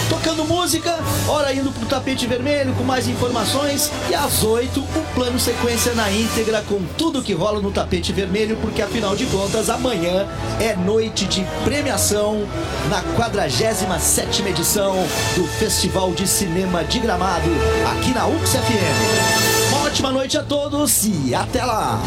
[0.10, 3.92] Tocando música, hora indo pro tapete vermelho com mais informações.
[4.10, 8.58] E às 8, o plano sequência na íntegra com tudo que rola no tapete vermelho,
[8.58, 10.28] porque afinal de contas, amanhã
[10.60, 12.48] é noite de premiação
[12.90, 14.96] na 47 edição
[15.36, 17.50] do Festival de Cinema de Gramado,
[17.92, 19.55] aqui na UX FM.
[19.96, 21.98] Ótima noite a todos e até lá!